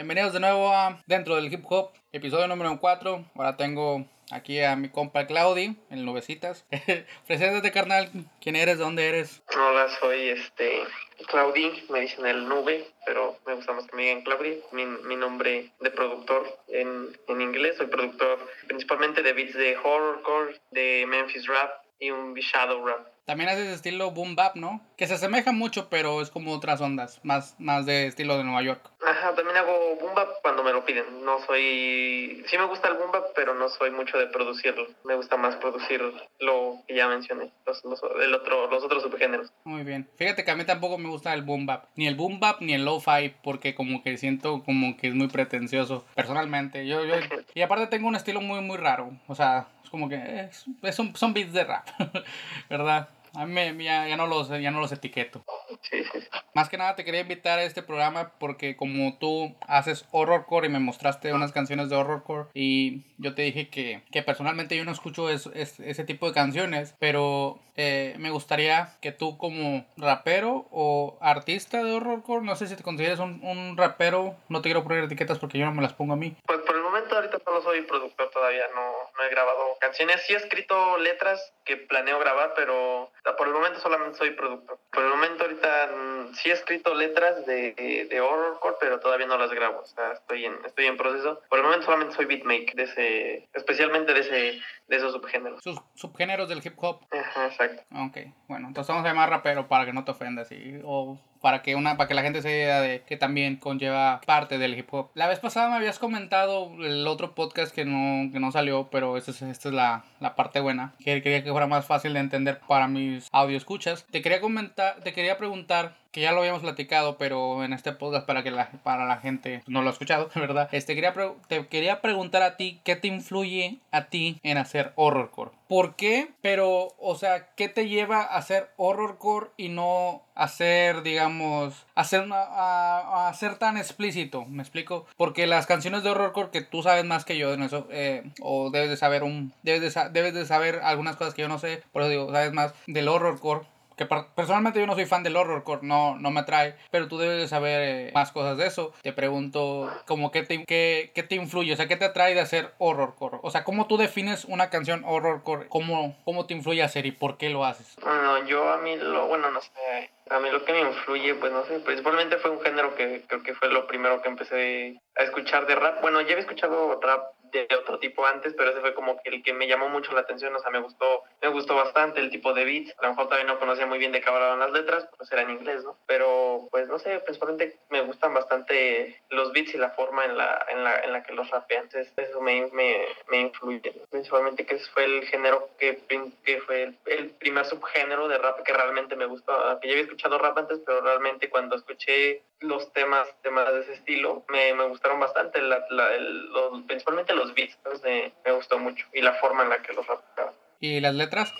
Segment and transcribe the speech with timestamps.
[0.00, 3.22] Bienvenidos de nuevo a Dentro del Hip Hop, episodio número 4.
[3.34, 6.64] Ahora tengo aquí a mi compa Claudi en Nubecitas.
[7.26, 8.08] Preséntate, carnal.
[8.40, 8.78] ¿Quién eres?
[8.78, 9.42] ¿Dónde eres?
[9.54, 10.84] Hola, soy este
[11.28, 14.62] Claudi, me dicen el Nube, pero me gusta más que me digan Claudi.
[14.72, 18.38] Mi, nombre de productor en, en inglés, soy productor
[18.68, 23.06] principalmente de beats de horrorcore, de Memphis Rap y un Shadow Rap.
[23.30, 24.80] También haces estilo boom bap, ¿no?
[24.96, 28.60] Que se asemeja mucho, pero es como otras ondas, más, más de estilo de Nueva
[28.62, 28.90] York.
[29.06, 31.24] Ajá, también hago boom bap cuando me lo piden.
[31.24, 32.42] No soy...
[32.48, 34.88] Sí me gusta el boom bap, pero no soy mucho de producirlo.
[35.04, 36.02] Me gusta más producir
[36.40, 39.52] lo que ya mencioné, los, los, el otro, los otros subgéneros.
[39.62, 40.10] Muy bien.
[40.16, 41.84] Fíjate que a mí tampoco me gusta el boom bap.
[41.94, 45.28] Ni el boom bap ni el lo-fi, porque como que siento como que es muy
[45.28, 46.84] pretencioso, personalmente.
[46.84, 47.14] Yo, yo...
[47.54, 49.12] y aparte tengo un estilo muy, muy raro.
[49.28, 51.86] O sea, es como que es, es un, son beats de rap,
[52.68, 53.08] ¿verdad?
[53.34, 55.44] A mí me, ya, ya, no los, ya no los etiqueto.
[55.82, 56.28] Sí, sí, sí.
[56.54, 60.70] Más que nada te quería invitar a este programa porque como tú haces horrorcore y
[60.70, 64.92] me mostraste unas canciones de horrorcore y yo te dije que, que personalmente yo no
[64.92, 70.66] escucho es, es, ese tipo de canciones, pero eh, me gustaría que tú como rapero
[70.70, 74.82] o artista de horrorcore, no sé si te consideras un, un rapero, no te quiero
[74.82, 76.36] poner etiquetas porque yo no me las pongo a mí.
[76.46, 78.82] Pues por el momento ahorita solo soy productor todavía, no,
[79.16, 83.78] no he grabado canciones, sí he escrito letras que planeo grabar, pero por el momento
[83.78, 84.80] solamente soy productor.
[84.90, 89.38] Por el momento ahorita mm, sí he escrito letras de, de horrorcore, pero todavía no
[89.38, 89.80] las grabo.
[89.80, 91.40] O sea, estoy en, estoy en proceso.
[91.48, 95.62] Por el momento solamente soy beatmaker, de ese, especialmente de, ese, de esos subgéneros.
[95.62, 97.06] Sus subgéneros del hip hop.
[97.12, 97.82] Ajá, exacto.
[97.94, 98.18] Ok,
[98.48, 100.80] bueno, entonces vamos a llamar rapero para que no te ofendas, ¿sí?
[100.84, 104.58] O para que una para que la gente se idea de que también conlleva parte
[104.58, 105.10] del hip hop.
[105.14, 109.16] La vez pasada me habías comentado el otro podcast que no, que no salió, pero
[109.16, 110.94] esta es, esta es la, la parte buena.
[111.02, 114.06] Que quería que más fácil de entender para mis audio escuchas.
[114.10, 118.26] Te quería comentar, te quería preguntar que ya lo habíamos platicado, pero en este podcast
[118.26, 120.68] para que la, para la gente no lo ha escuchado, ¿verdad?
[120.72, 121.14] Este, quería
[121.48, 125.52] te quería preguntar a ti, ¿qué te influye a ti en hacer horrorcore?
[125.68, 126.30] ¿Por qué?
[126.42, 132.42] Pero, o sea, ¿qué te lleva a hacer horrorcore y no hacer, digamos, hacer una,
[132.42, 134.44] a, a hacer tan explícito?
[134.46, 135.06] ¿Me explico?
[135.16, 138.70] Porque las canciones de horrorcore que tú sabes más que yo en eso, eh, o
[138.70, 141.84] debes de saber un, debes de, debes de saber algunas cosas que yo no sé,
[141.92, 143.66] por eso digo, sabes más del horrorcore
[144.00, 147.36] que personalmente yo no soy fan del horrorcore, no, no me atrae, pero tú debes
[147.36, 148.94] de saber eh, más cosas de eso.
[149.02, 152.40] Te pregunto, como qué te, qué, qué te influye, o sea, qué te atrae de
[152.40, 157.04] hacer horrorcore, o sea, cómo tú defines una canción horrorcore, cómo, cómo te influye hacer
[157.04, 157.94] y por qué lo haces.
[158.02, 161.52] Bueno, yo a mí lo, bueno, no sé, a mí lo que me influye, pues
[161.52, 165.24] no sé, principalmente fue un género que creo que fue lo primero que empecé a
[165.24, 166.00] escuchar de rap.
[166.00, 169.42] Bueno, ya había escuchado rap de otro tipo antes, pero ese fue como que el
[169.42, 172.52] que me llamó mucho la atención, o sea, me gustó, me gustó bastante el tipo
[172.54, 172.94] de beats.
[172.98, 175.42] A lo mejor todavía no conocía muy bien de qué hablaban las letras, pues era
[175.42, 175.96] en inglés, ¿no?
[176.06, 180.66] Pero, pues no sé, principalmente me gustan bastante los beats y la forma en la,
[180.68, 181.84] en la, en la que los rapean.
[181.84, 183.92] Entonces, eso me, me, me influye.
[184.10, 186.02] Principalmente que fue el género que,
[186.44, 189.52] que fue el, primer subgénero de rap que realmente me gustó.
[189.80, 193.94] Que ya había escuchado rap antes, pero realmente cuando escuché los temas, temas de ese
[193.94, 196.50] estilo, me, me gustaron bastante, la, la, el,
[196.86, 200.54] principalmente los beats, me, me, gustó mucho y la forma en la que los rapeaban.
[200.80, 201.52] ¿Y las letras?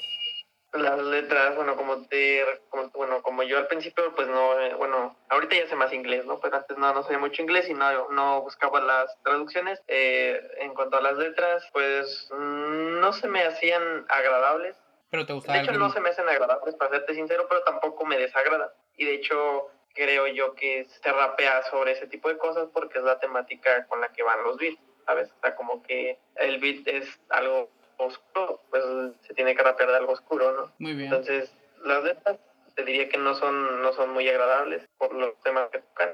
[0.73, 5.17] Las letras, bueno, como te, como, bueno, como yo al principio, pues no, eh, bueno,
[5.29, 6.39] ahorita ya sé más inglés, ¿no?
[6.39, 9.83] Pero antes no, no sabía mucho inglés y no, no buscaba las traducciones.
[9.89, 14.77] Eh, en cuanto a las letras, pues no se me hacían agradables.
[15.11, 18.07] Pero te gustaba De hecho, no se me hacen agradables, para serte sincero, pero tampoco
[18.07, 18.73] me desagrada.
[18.97, 23.05] Y de hecho, creo yo que se rapea sobre ese tipo de cosas porque es
[23.05, 24.81] la temática con la que van los beats,
[25.11, 25.29] ¿sabes?
[25.37, 28.85] O sea, como que el beat es algo oscuro, pues
[29.27, 30.73] se tiene que rapear de algo oscuro, ¿no?
[30.79, 31.13] Muy bien.
[31.13, 31.53] Entonces,
[31.85, 32.39] las letras
[32.77, 36.11] te diría que no son, no son muy agradables por los temas que tocan,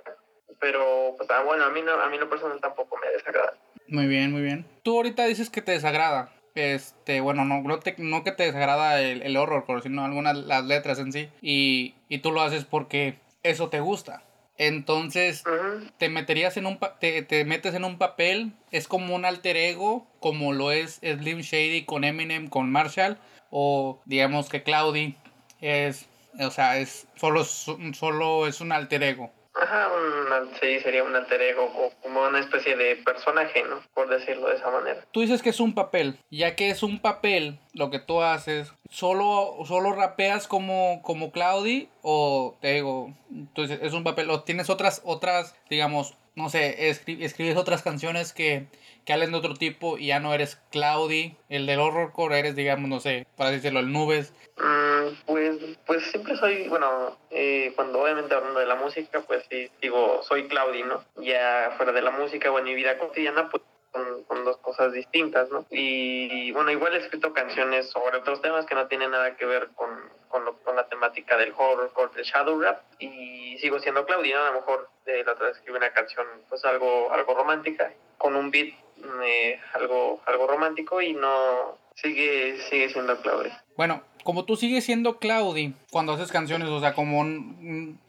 [0.58, 3.52] pero pues ah, bueno, a mí, no, a mí lo personal tampoco me desagrada.
[3.86, 4.66] Muy bien, muy bien.
[4.82, 6.32] Tú ahorita dices que te desagrada.
[6.54, 10.64] Este, bueno, no, no, te, no que te desagrada el, el horror, sino algunas las
[10.64, 11.28] letras en sí.
[11.42, 14.22] Y, y tú lo haces porque eso te gusta.
[14.58, 15.92] Entonces, uh -huh.
[15.98, 20.06] te meterías en un te, te, metes en un papel, es como un alter ego,
[20.20, 23.18] como lo es Slim Shady con Eminem, con Marshall,
[23.50, 25.14] o digamos que Cloudy
[25.60, 26.06] es,
[26.38, 29.30] o sea, es solo, solo es un alter ego.
[29.60, 33.80] Ajá, un, sí, sería un alter ego o como una especie de personaje, ¿no?
[33.94, 35.04] Por decirlo de esa manera.
[35.12, 38.72] Tú dices que es un papel, ya que es un papel, lo que tú haces,
[38.90, 44.68] ¿solo, solo rapeas como, como Claudi o te digo, dices, es un papel, o tienes
[44.68, 48.66] otras, otras, digamos, no sé, escribes otras canciones que,
[49.06, 52.90] que hablen de otro tipo y ya no eres Cloudy, el del horrorcore eres, digamos,
[52.90, 54.34] no sé, para decirlo, el Nubes.
[54.58, 59.70] Mm, pues, pues siempre soy, bueno, eh, cuando obviamente hablando de la música, pues sí,
[59.80, 61.04] digo, soy Cloudy, ¿no?
[61.22, 63.62] Ya fuera de la música o en mi vida cotidiana, pues
[64.26, 65.64] con, dos cosas distintas, ¿no?
[65.70, 69.68] Y, bueno, igual he escrito canciones sobre otros temas que no tienen nada que ver
[69.74, 69.88] con,
[70.28, 74.50] con, con la temática del horror, con el shadow rap, y sigo siendo Claudia, A
[74.50, 78.50] lo mejor de la otra vez escribí una canción, pues algo, algo romántica, con un
[78.50, 78.74] beat
[79.22, 83.62] eh, algo, algo romántico y no sigue, sigue siendo Claudia.
[83.76, 87.24] Bueno, como tú sigues siendo Claudi cuando haces canciones, o sea, como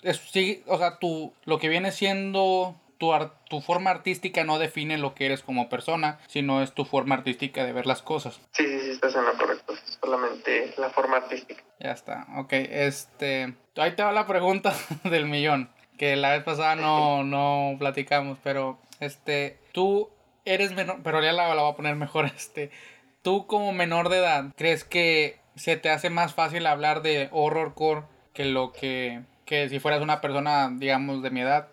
[0.04, 3.12] es, sigue, o sea, tú lo que viene siendo tu,
[3.50, 7.64] tu forma artística no define lo que eres como persona, sino es tu forma artística
[7.64, 8.40] de ver las cosas.
[8.52, 9.74] Sí, sí, sí, estás en lo correcto.
[9.74, 11.64] Es solamente la forma artística.
[11.80, 12.54] Ya está, ok.
[12.54, 14.74] Este, ahí te va la pregunta
[15.04, 20.10] del millón, que la vez pasada no, no platicamos, pero este, tú
[20.54, 22.72] eres menor, pero ya la, la voy a poner mejor, este,
[23.22, 28.04] tú como menor de edad, ¿crees que se te hace más fácil hablar de horrorcore
[28.34, 31.70] que lo que, que si fueras una persona, digamos, de mi edad?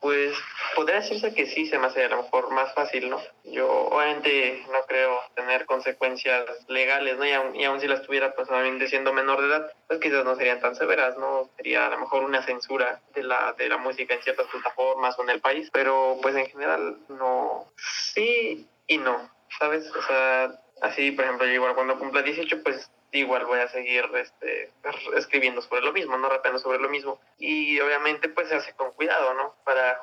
[0.00, 0.34] Pues
[0.74, 3.20] podría decirse que sí se me hace a lo mejor más fácil, ¿no?
[3.44, 7.24] Yo obviamente no creo tener consecuencias legales, ¿no?
[7.54, 10.60] Y aun, si las tuviera, pues obviamente siendo menor de edad, pues quizás no serían
[10.60, 11.50] tan severas, ¿no?
[11.56, 15.22] Sería a lo mejor una censura de la, de la música en ciertas plataformas o
[15.22, 19.90] en el país, pero pues en general no, sí y no, ¿sabes?
[19.94, 24.04] O sea, así, por ejemplo, yo igual cuando cumpla 18, pues igual voy a seguir
[24.14, 24.70] este,
[25.16, 27.20] escribiendo sobre lo mismo, no rapeando sobre lo mismo.
[27.38, 29.54] Y obviamente pues se hace con cuidado, ¿no?
[29.64, 30.02] Para,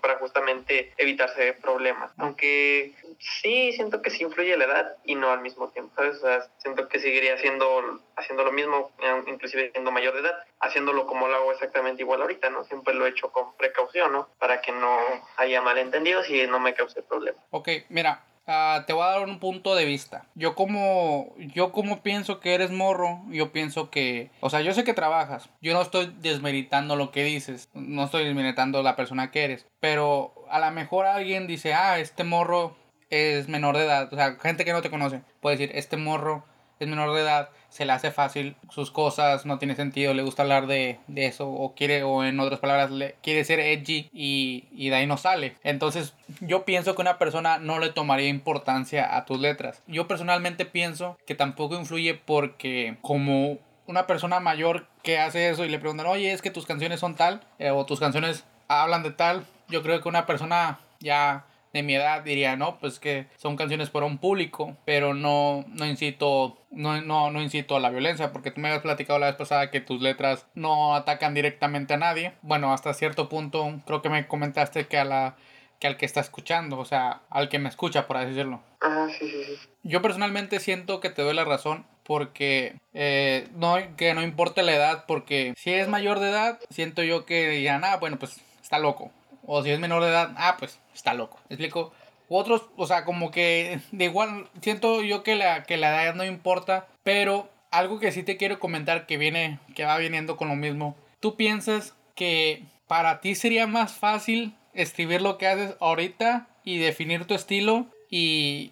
[0.00, 2.12] para justamente evitarse problemas.
[2.18, 6.18] Aunque sí siento que sí influye la edad y no al mismo tiempo, ¿sabes?
[6.18, 8.92] O sea, siento que seguiría haciendo, haciendo lo mismo,
[9.26, 12.64] inclusive siendo mayor de edad, haciéndolo como lo hago exactamente igual ahorita, ¿no?
[12.64, 14.28] Siempre lo he hecho con precaución, ¿no?
[14.38, 14.98] Para que no
[15.36, 17.42] haya malentendidos y no me cause problemas.
[17.50, 20.26] Ok, mira, Ah, te voy a dar un punto de vista.
[20.34, 24.84] Yo como, yo como pienso que eres morro, yo pienso que, o sea, yo sé
[24.84, 25.48] que trabajas.
[25.60, 29.66] Yo no estoy desmeritando lo que dices, no estoy desmeritando la persona que eres.
[29.80, 32.76] Pero a lo mejor alguien dice, ah, este morro
[33.10, 34.12] es menor de edad.
[34.12, 36.44] O sea, gente que no te conoce puede decir, este morro
[36.78, 40.42] es menor de edad, se le hace fácil sus cosas, no tiene sentido, le gusta
[40.42, 44.88] hablar de, eso, o quiere, o en otras palabras, le, quiere ser edgy y, y
[44.90, 45.56] de ahí no sale.
[45.62, 49.82] Entonces, yo pienso que una persona no le tomaría importancia a tus letras.
[49.86, 55.68] Yo personalmente pienso que tampoco influye porque como una persona mayor que hace eso y
[55.68, 59.10] le preguntan, oye, es que tus canciones son tal, eh, o tus canciones hablan de
[59.10, 61.44] tal, yo creo que una persona ya
[61.76, 65.86] de mi edad diría, no, pues que son canciones para un público, pero no, no
[65.86, 69.36] incito, no, no, no incito a la violencia, porque tú me habías platicado la vez
[69.36, 72.32] pasada que tus letras no atacan directamente a nadie.
[72.42, 75.36] Bueno, hasta cierto punto creo que me comentaste que a la
[75.78, 78.62] que al que está escuchando, o sea, al que me escucha, por así decirlo.
[78.80, 79.68] Ah, sí, sí, sí.
[79.82, 84.74] Yo personalmente siento que te doy la razón porque eh, no, que no importa la
[84.74, 88.78] edad, porque si es mayor de edad, siento yo que digan, ah, bueno, pues está
[88.78, 89.10] loco.
[89.46, 91.38] O si es menor de edad, ah, pues está loco.
[91.48, 91.92] ¿Me explico?
[92.28, 96.24] otros, o sea, como que de igual, siento yo que la, que la edad no
[96.24, 100.56] importa, pero algo que sí te quiero comentar que viene, que va viniendo con lo
[100.56, 100.96] mismo.
[101.20, 107.26] ¿Tú piensas que para ti sería más fácil escribir lo que haces ahorita y definir
[107.26, 108.70] tu estilo y,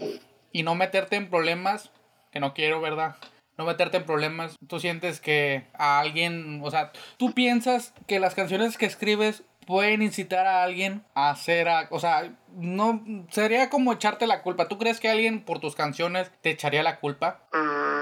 [0.52, 1.90] y no meterte en problemas?
[2.32, 3.16] Que no quiero, ¿verdad?
[3.56, 4.56] no meterte en problemas.
[4.66, 10.02] Tú sientes que a alguien, o sea, tú piensas que las canciones que escribes pueden
[10.02, 14.68] incitar a alguien a hacer, o sea, no sería como echarte la culpa.
[14.68, 17.40] ¿Tú crees que alguien por tus canciones te echaría la culpa?
[17.52, 17.93] Mm,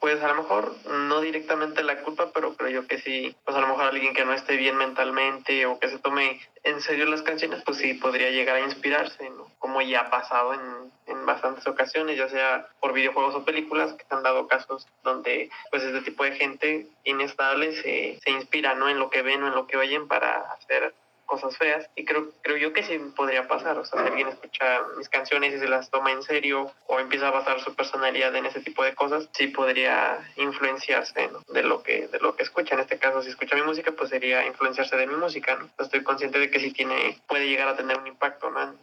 [0.00, 3.60] pues a lo mejor no directamente la culpa, pero creo yo que sí, pues a
[3.60, 7.22] lo mejor alguien que no esté bien mentalmente o que se tome en serio las
[7.22, 9.46] canciones, pues sí podría llegar a inspirarse, ¿no?
[9.58, 14.04] Como ya ha pasado en, en bastantes ocasiones, ya sea por videojuegos o películas, que
[14.04, 18.88] se han dado casos donde pues este tipo de gente inestable se, se inspira, ¿no?
[18.88, 20.94] En lo que ven o en lo que oyen para hacer
[21.26, 24.82] cosas feas y creo, creo yo que sí podría pasar, o sea, si alguien escucha
[24.96, 28.46] mis canciones y se las toma en serio o empieza a basar su personalidad en
[28.46, 32.80] ese tipo de cosas, sí podría influenciarse de lo que de lo que escucha, en
[32.80, 35.68] este caso si escucha mi música pues sería influenciarse de mi música, ¿no?
[35.78, 38.74] Estoy consciente de que sí tiene, puede llegar a tener un impacto ¿no?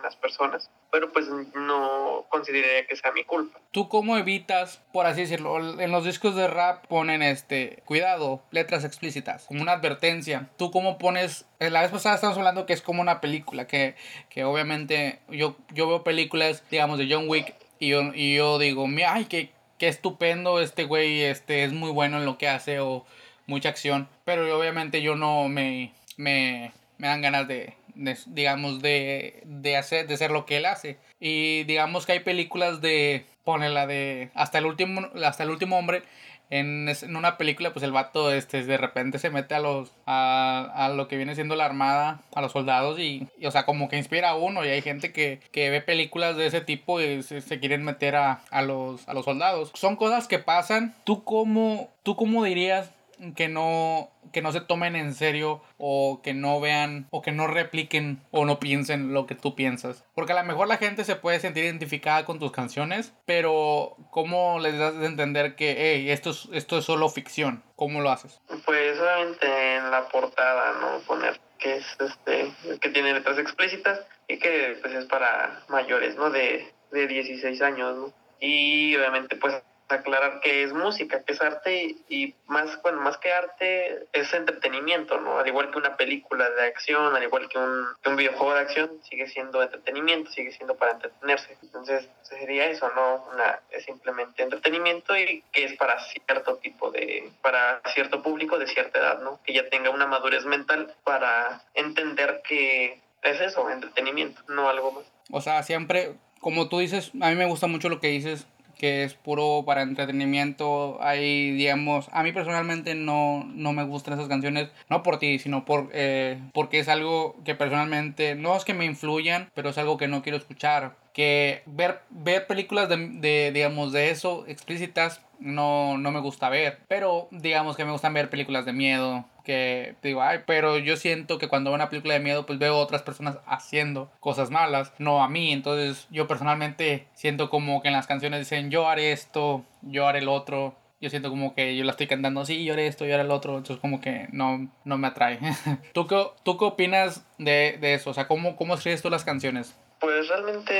[0.00, 3.60] En, las personas, pero pues no consideraría que sea mi culpa.
[3.70, 8.84] ¿Tú cómo evitas, por así decirlo, en los discos de rap ponen este, cuidado, letras
[8.84, 13.02] explícitas, como una advertencia, ¿tú cómo pones la vez pasada estamos hablando que es como
[13.02, 13.94] una película, que,
[14.30, 18.86] que obviamente yo, yo veo películas, digamos, de John Wick y yo, y yo digo,
[19.06, 23.04] ay, qué, qué estupendo este güey, este es muy bueno en lo que hace o
[23.46, 29.76] mucha acción, pero obviamente yo no me, me, me dan ganas de, digamos, de, de
[29.76, 30.98] hacer, de ser lo que él hace.
[31.20, 35.78] Y digamos que hay películas de, pone la de, hasta el último, hasta el último
[35.78, 36.02] hombre,
[36.50, 40.68] en, en, una película, pues el vato este, de repente se mete a los a,
[40.74, 43.96] a, lo que viene siendo la armada, a los soldados y, o sea, como que
[43.96, 47.40] inspira a uno y hay gente que, que ve películas de ese tipo y se,
[47.40, 49.70] se, quieren meter a, a, los, a los soldados.
[49.74, 50.94] Son cosas que pasan.
[51.04, 52.90] ¿Tú cómo, tú cómo dirías
[53.34, 57.46] que no que no se tomen en serio o que no vean o que no
[57.46, 60.04] repliquen o no piensen lo que tú piensas.
[60.14, 64.58] Porque a lo mejor la gente se puede sentir identificada con tus canciones, pero ¿cómo
[64.60, 67.62] les das de entender que hey, esto, es, esto es solo ficción?
[67.76, 68.40] ¿Cómo lo haces?
[68.64, 71.00] Pues solamente en la portada, ¿no?
[71.06, 76.30] Poner que es este que tiene letras explícitas y que pues es para mayores, ¿no?
[76.30, 78.12] De, de 16 años, ¿no?
[78.40, 79.62] Y obviamente pues
[79.92, 85.20] aclarar que es música, que es arte y más, bueno, más que arte es entretenimiento,
[85.20, 85.38] ¿no?
[85.38, 88.90] Al igual que una película de acción, al igual que un, un videojuego de acción,
[89.08, 91.56] sigue siendo entretenimiento, sigue siendo para entretenerse.
[91.62, 93.24] Entonces sería eso, ¿no?
[93.32, 98.66] Una, es simplemente entretenimiento y que es para cierto tipo de, para cierto público de
[98.66, 99.40] cierta edad, ¿no?
[99.44, 105.04] Que ya tenga una madurez mental para entender que es eso, entretenimiento, no algo más.
[105.30, 108.46] O sea, siempre, como tú dices, a mí me gusta mucho lo que dices,
[108.80, 110.96] que es puro para entretenimiento.
[111.02, 115.66] Hay, digamos, a mí personalmente no, no me gustan esas canciones, no por ti, sino
[115.66, 119.98] por, eh, porque es algo que personalmente, no es que me influyan, pero es algo
[119.98, 120.96] que no quiero escuchar.
[121.20, 126.78] Que ver, ver películas de, de digamos, de eso explícitas no, no me gusta ver.
[126.88, 129.26] Pero digamos que me gustan ver películas de miedo.
[129.44, 132.78] Que digo, ay, pero yo siento que cuando veo una película de miedo, pues veo
[132.78, 135.52] otras personas haciendo cosas malas, no a mí.
[135.52, 140.20] Entonces yo personalmente siento como que en las canciones dicen, yo haré esto, yo haré
[140.20, 140.74] el otro.
[141.02, 143.30] Yo siento como que yo la estoy cantando, sí, yo haré esto, yo haré el
[143.30, 143.58] otro.
[143.58, 145.38] Entonces como que no, no me atrae.
[145.92, 148.10] ¿Tú, qué, ¿Tú qué opinas de, de eso?
[148.10, 149.76] O sea, ¿cómo, cómo escribes tú las canciones?
[150.00, 150.72] Pues realmente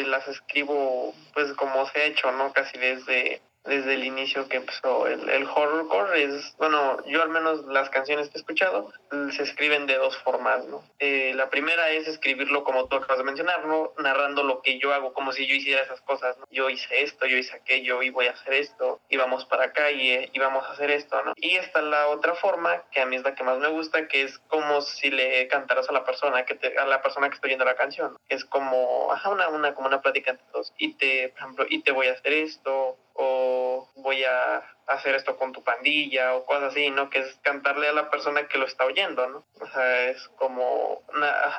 [0.00, 2.52] eh, las escribo pues como se ha hecho, ¿no?
[2.52, 7.64] Casi desde desde el inicio que empezó el, el horrorcore es, bueno, yo al menos
[7.66, 8.92] las canciones que he escuchado
[9.32, 10.82] se escriben de dos formas, ¿no?
[10.98, 13.92] Eh, la primera es escribirlo como tú acabas de mencionar, ¿no?
[13.98, 16.36] Narrando lo que yo hago, como si yo hiciera esas cosas.
[16.50, 19.90] Yo hice esto, yo hice aquello, y voy a hacer esto, y vamos para acá
[19.90, 21.32] y, y vamos a hacer esto, ¿no?
[21.36, 24.22] Y esta la otra forma, que a mí es la que más me gusta, que
[24.22, 27.46] es como si le cantaras a la persona que te, a la persona que está
[27.46, 28.16] oyendo la canción.
[28.28, 30.72] Es como, ajá, una, una, como una plática entre todos.
[30.78, 35.36] Y te, por ejemplo, y te voy a hacer esto, o voy a hacer esto
[35.36, 37.10] con tu pandilla o cosas así, ¿no?
[37.10, 39.44] Que es cantarle a la persona que lo está oyendo, ¿no?
[39.60, 41.02] O sea, es como...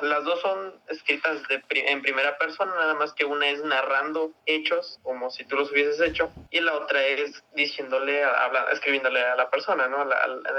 [0.02, 4.98] las dos son escritas de, en primera persona, nada más que una es narrando hechos
[5.02, 9.50] como si tú los hubieses hecho y la otra es diciéndole, hablando, escribiéndole a la
[9.50, 10.08] persona, ¿no?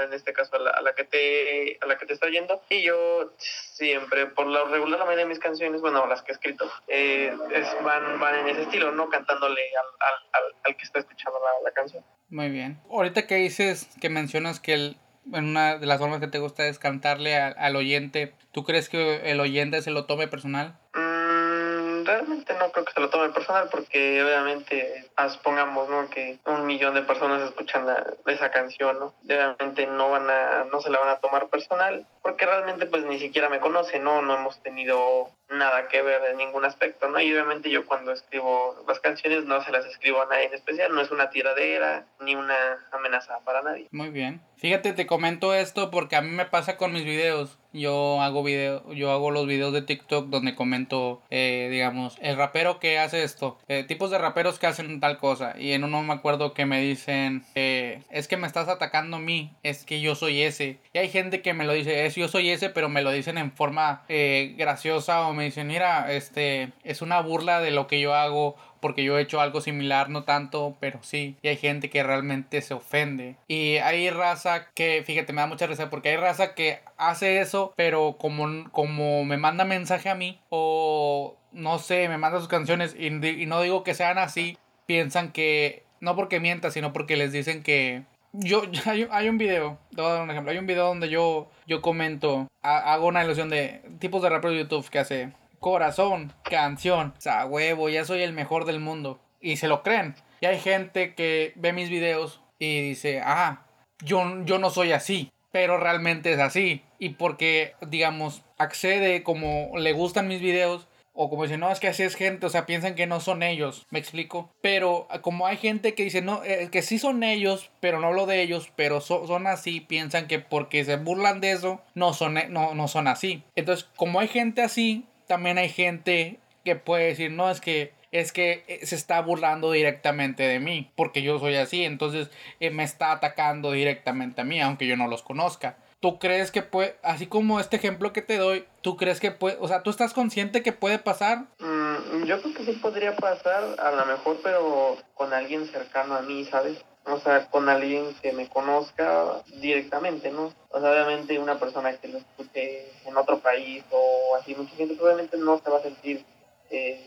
[0.00, 2.62] en este caso a la, a la, que te, a la que te está oyendo.
[2.68, 6.34] Y yo siempre, por lo regular, la mayoría de mis canciones, bueno, las que he
[6.34, 9.08] escrito, eh, es, van, van en ese estilo, ¿no?
[9.08, 12.04] Cantándole al, al, al, que está escuchando la, la canción.
[12.30, 12.80] Muy bien.
[12.90, 14.96] Ahorita que dices, que mencionas que el,
[15.32, 18.88] en una de las formas que te gusta es cantarle al, al oyente, ¿tú crees
[18.88, 20.78] que el oyente se lo tome personal?
[20.94, 25.10] Mm, realmente no creo que se lo tome personal porque obviamente
[25.42, 26.08] pongamos ¿no?
[26.10, 30.80] que un millón de personas escuchan la, esa canción no obviamente no van a no
[30.80, 34.34] se la van a tomar personal porque realmente pues ni siquiera me conocen no no
[34.34, 37.20] hemos tenido nada que ver en ningún aspecto, ¿no?
[37.20, 40.94] Y obviamente yo cuando escribo las canciones no se las escribo a nadie en especial,
[40.94, 42.54] no es una tiradera ni una
[42.92, 43.88] amenaza para nadie.
[43.90, 44.40] Muy bien.
[44.56, 47.58] Fíjate, te comento esto porque a mí me pasa con mis videos.
[47.72, 52.80] Yo hago video, yo hago los videos de TikTok donde comento, eh, digamos, el rapero
[52.80, 55.54] que hace esto, eh, tipos de raperos que hacen tal cosa.
[55.56, 59.20] Y en uno me acuerdo que me dicen, eh, es que me estás atacando a
[59.20, 60.78] mí, es que yo soy ese.
[60.92, 63.52] Y hay gente que me lo dice, yo soy ese, pero me lo dicen en
[63.52, 68.14] forma eh, graciosa o me dicen, mira, este, es una burla de lo que yo
[68.14, 71.36] hago porque yo he hecho algo similar, no tanto, pero sí.
[71.42, 73.36] Y hay gente que realmente se ofende.
[73.46, 77.74] Y hay raza que, fíjate, me da mucha risa porque hay raza que hace eso,
[77.76, 82.96] pero como, como me manda mensaje a mí o no sé, me manda sus canciones
[82.98, 87.32] y, y no digo que sean así, piensan que, no porque mienta, sino porque les
[87.32, 90.52] dicen que yo, hay, hay, un video, te voy a dar un ejemplo.
[90.52, 94.60] Hay un video donde yo, yo comento, hago una ilusión de tipos de rapero de
[94.60, 99.20] YouTube que hace corazón, canción, o sea, huevo, ya soy el mejor del mundo.
[99.40, 100.14] Y se lo creen.
[100.40, 103.66] Y hay gente que ve mis videos y dice, ah,
[104.02, 106.82] yo, yo no soy así, pero realmente es así.
[106.98, 111.88] Y porque, digamos, accede como le gustan mis videos, o como dicen, no, es que
[111.88, 114.50] así es gente, o sea, piensan que no son ellos, me explico.
[114.62, 118.26] Pero como hay gente que dice, no, eh, que sí son ellos, pero no hablo
[118.26, 122.48] de ellos, pero son así, piensan que porque se burlan de eso, no son, e,
[122.48, 123.42] no, no son así.
[123.56, 128.32] Entonces, como hay gente así, también hay gente que puede decir, no, es que es
[128.32, 132.82] que eh, se está burlando directamente de mí, porque yo soy así, entonces eh, me
[132.82, 135.76] está atacando directamente a mí, aunque yo no los conozca.
[136.00, 139.58] ¿Tú crees que puede, así como este ejemplo que te doy, tú crees que puede,
[139.60, 141.44] o sea, tú estás consciente que puede pasar?
[141.58, 146.22] Mm, yo creo que sí podría pasar, a lo mejor, pero con alguien cercano a
[146.22, 146.82] mí, ¿sabes?
[147.04, 150.54] O sea, con alguien que me conozca directamente, ¿no?
[150.70, 154.96] O sea, obviamente una persona que lo escuche en otro país o así, mucha gente
[155.02, 156.24] obviamente no se va a sentir
[156.70, 157.06] eh,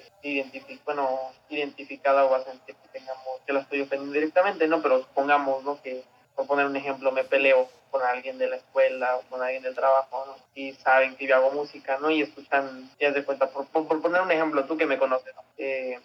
[0.85, 1.19] bueno,
[1.49, 4.81] identificada o va a sentir que tengamos, que la estoy ofendiendo directamente, ¿no?
[4.81, 5.81] Pero supongamos, ¿no?
[5.81, 6.03] Que,
[6.35, 9.75] por poner un ejemplo, me peleo con alguien de la escuela o con alguien del
[9.75, 10.35] trabajo, ¿no?
[10.55, 12.09] Y saben que yo hago música, ¿no?
[12.09, 15.43] Y escuchan, ya de cuenta, por, por, poner un ejemplo, tú que me conoces, ¿no?
[15.57, 15.99] Eh,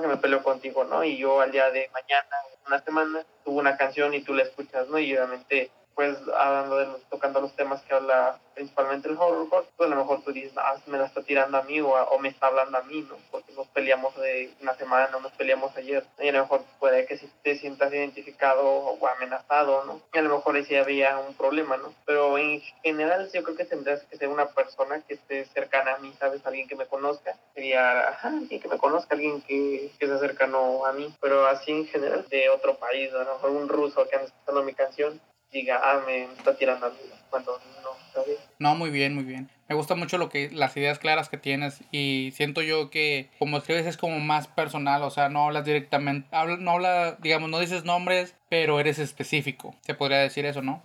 [0.00, 1.02] que me peleo contigo, ¿no?
[1.02, 4.88] Y yo al día de mañana, una semana, tuve una canción y tú la escuchas,
[4.88, 4.98] ¿no?
[4.98, 9.86] Y obviamente pues hablando de los, tocando los temas que habla principalmente el horrorcore, pues
[9.86, 12.46] a lo mejor tú dices, ah, me la está tirando a mí o, me está
[12.46, 13.16] hablando a mí, ¿no?
[13.30, 17.18] Porque nos peleamos de una semana, nos peleamos ayer, y a lo mejor puede que
[17.18, 20.00] si te sientas identificado o amenazado, ¿no?
[20.12, 21.92] Y a lo mejor ahí sí había un problema, ¿no?
[22.06, 25.98] Pero en general yo creo que tendrías que ser una persona que esté cercana a
[25.98, 26.44] mí, ¿sabes?
[26.46, 30.92] Alguien que me conozca, sería, ajá, alguien que me conozca, alguien que, que sea a
[30.92, 34.28] mí, pero así en general de otro país, a lo mejor un ruso que anda
[34.28, 35.20] escuchando mi canción,
[35.52, 36.92] diga, ah, me está tirando a
[37.30, 38.38] cuando no, ¿sabes?
[38.58, 39.48] No, muy bien, muy bien.
[39.68, 43.58] Me gusta mucho lo que las ideas claras que tienes y siento yo que como
[43.58, 47.60] escribes es como más personal, o sea, no hablas directamente, habla, no habla, digamos, no
[47.60, 49.76] dices nombres, pero eres específico.
[49.82, 50.82] Se podría decir eso, ¿no?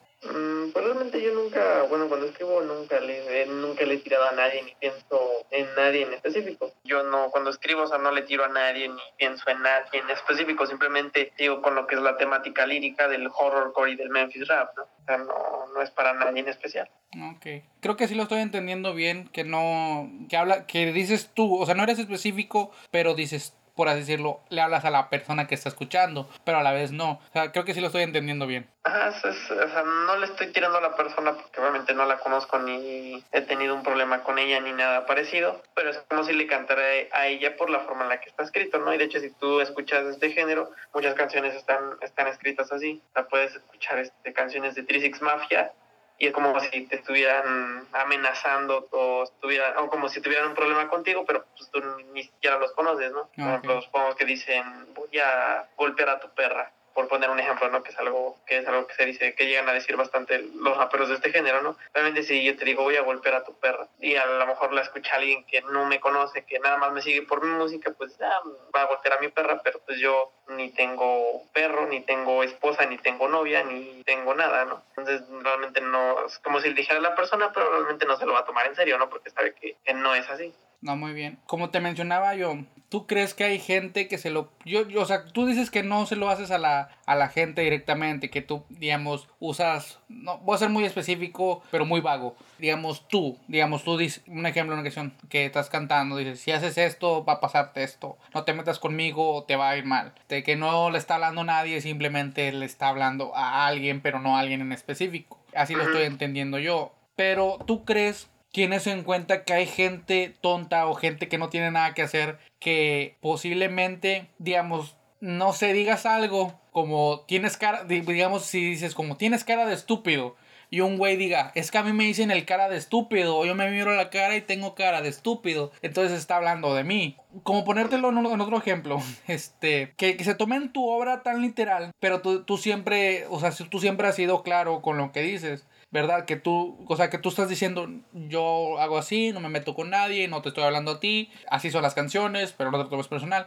[4.06, 5.20] Tirado a nadie ni pienso
[5.50, 6.72] en nadie en específico.
[6.84, 10.00] Yo no, cuando escribo, o sea, no le tiro a nadie ni pienso en nadie
[10.00, 14.12] en específico, simplemente digo con lo que es la temática lírica del horrorcore y del
[14.12, 14.84] Memphis rap, ¿no?
[14.84, 16.90] O sea, no, no es para nadie en especial.
[17.32, 17.64] Ok.
[17.82, 21.66] Creo que sí lo estoy entendiendo bien, que no, que habla, que dices tú, o
[21.66, 25.55] sea, no eres específico, pero dices por así decirlo, le hablas a la persona que
[25.55, 27.12] está escuchando, pero a la vez no.
[27.12, 28.67] O sea, creo que sí lo estoy entendiendo bien.
[28.84, 32.60] Ajá, o sea, no le estoy tirando a la persona porque obviamente no la conozco
[32.60, 36.48] ni he tenido un problema con ella ni nada parecido, pero es como si le
[36.48, 38.93] cantara a ella por la forma en la que está escrito, ¿no?
[38.93, 43.02] Y de hecho, si tú escuchas este género, muchas canciones están, están escritas así.
[43.10, 45.71] O sea, puedes escuchar este, canciones de Trisix Mafia
[46.17, 50.88] y es como si te estuvieran amenazando o estuvieran, o como si tuvieran un problema
[50.88, 51.82] contigo, pero pues tú
[52.13, 53.30] ni siquiera los conoces, ¿no?
[53.36, 57.69] Por ejemplo, supongo que dicen, voy a golpear a tu perra por poner un ejemplo,
[57.69, 57.84] ¿no?
[57.84, 60.77] Que es algo que es algo que se dice, que llegan a decir bastante los
[60.77, 61.77] raperos de este género, ¿no?
[61.93, 64.73] Realmente si yo te digo voy a golpear a tu perra y a lo mejor
[64.73, 67.91] la escucha alguien que no me conoce, que nada más me sigue por mi música,
[67.97, 68.41] pues ah,
[68.75, 72.86] va a golpear a mi perra, pero pues yo ni tengo perro, ni tengo esposa,
[72.86, 74.81] ni tengo novia, ni tengo nada, ¿no?
[74.95, 78.34] Entonces realmente no, es como si le dijera la persona, pero realmente no se lo
[78.34, 79.10] va a tomar en serio, ¿no?
[79.10, 80.53] Porque sabe que no es así.
[80.86, 81.39] No, muy bien.
[81.48, 84.52] Como te mencionaba yo, ¿tú crees que hay gente que se lo...
[84.65, 87.28] Yo, yo, o sea, tú dices que no se lo haces a la, a la
[87.28, 89.98] gente directamente, que tú, digamos, usas...
[90.10, 92.36] No, voy a ser muy específico, pero muy vago.
[92.60, 96.78] Digamos, tú, digamos, tú dices, un ejemplo, una canción que estás cantando, dices, si haces
[96.78, 98.19] esto, va a pasarte esto.
[98.36, 100.13] No te metas conmigo, te va a ir mal.
[100.30, 104.19] De que no le está hablando a nadie, simplemente le está hablando a alguien, pero
[104.19, 105.39] no a alguien en específico.
[105.56, 106.93] Así lo estoy entendiendo yo.
[107.15, 111.72] Pero tú crees tienes en cuenta que hay gente tonta o gente que no tiene
[111.72, 118.63] nada que hacer que posiblemente, digamos, no se digas algo como tienes cara, digamos, si
[118.63, 120.38] dices como tienes cara de estúpido
[120.70, 123.46] y un güey diga, es que a mí me dicen el cara de estúpido, o
[123.46, 127.18] yo me miro la cara y tengo cara de estúpido, entonces está hablando de mí.
[127.44, 132.44] Como ponértelo en, otro ejemplo, este, que, se tomen tu obra tan literal, pero tú,
[132.44, 135.68] tú siempre, o sea, tú siempre has sido claro con lo que dices.
[135.95, 136.25] ¿Verdad?
[136.25, 139.89] Que tú, o sea, que tú estás diciendo, yo hago así, no me meto con
[139.89, 143.08] nadie, no te estoy hablando a ti, así son las canciones, pero no te tomes
[143.08, 143.45] personal.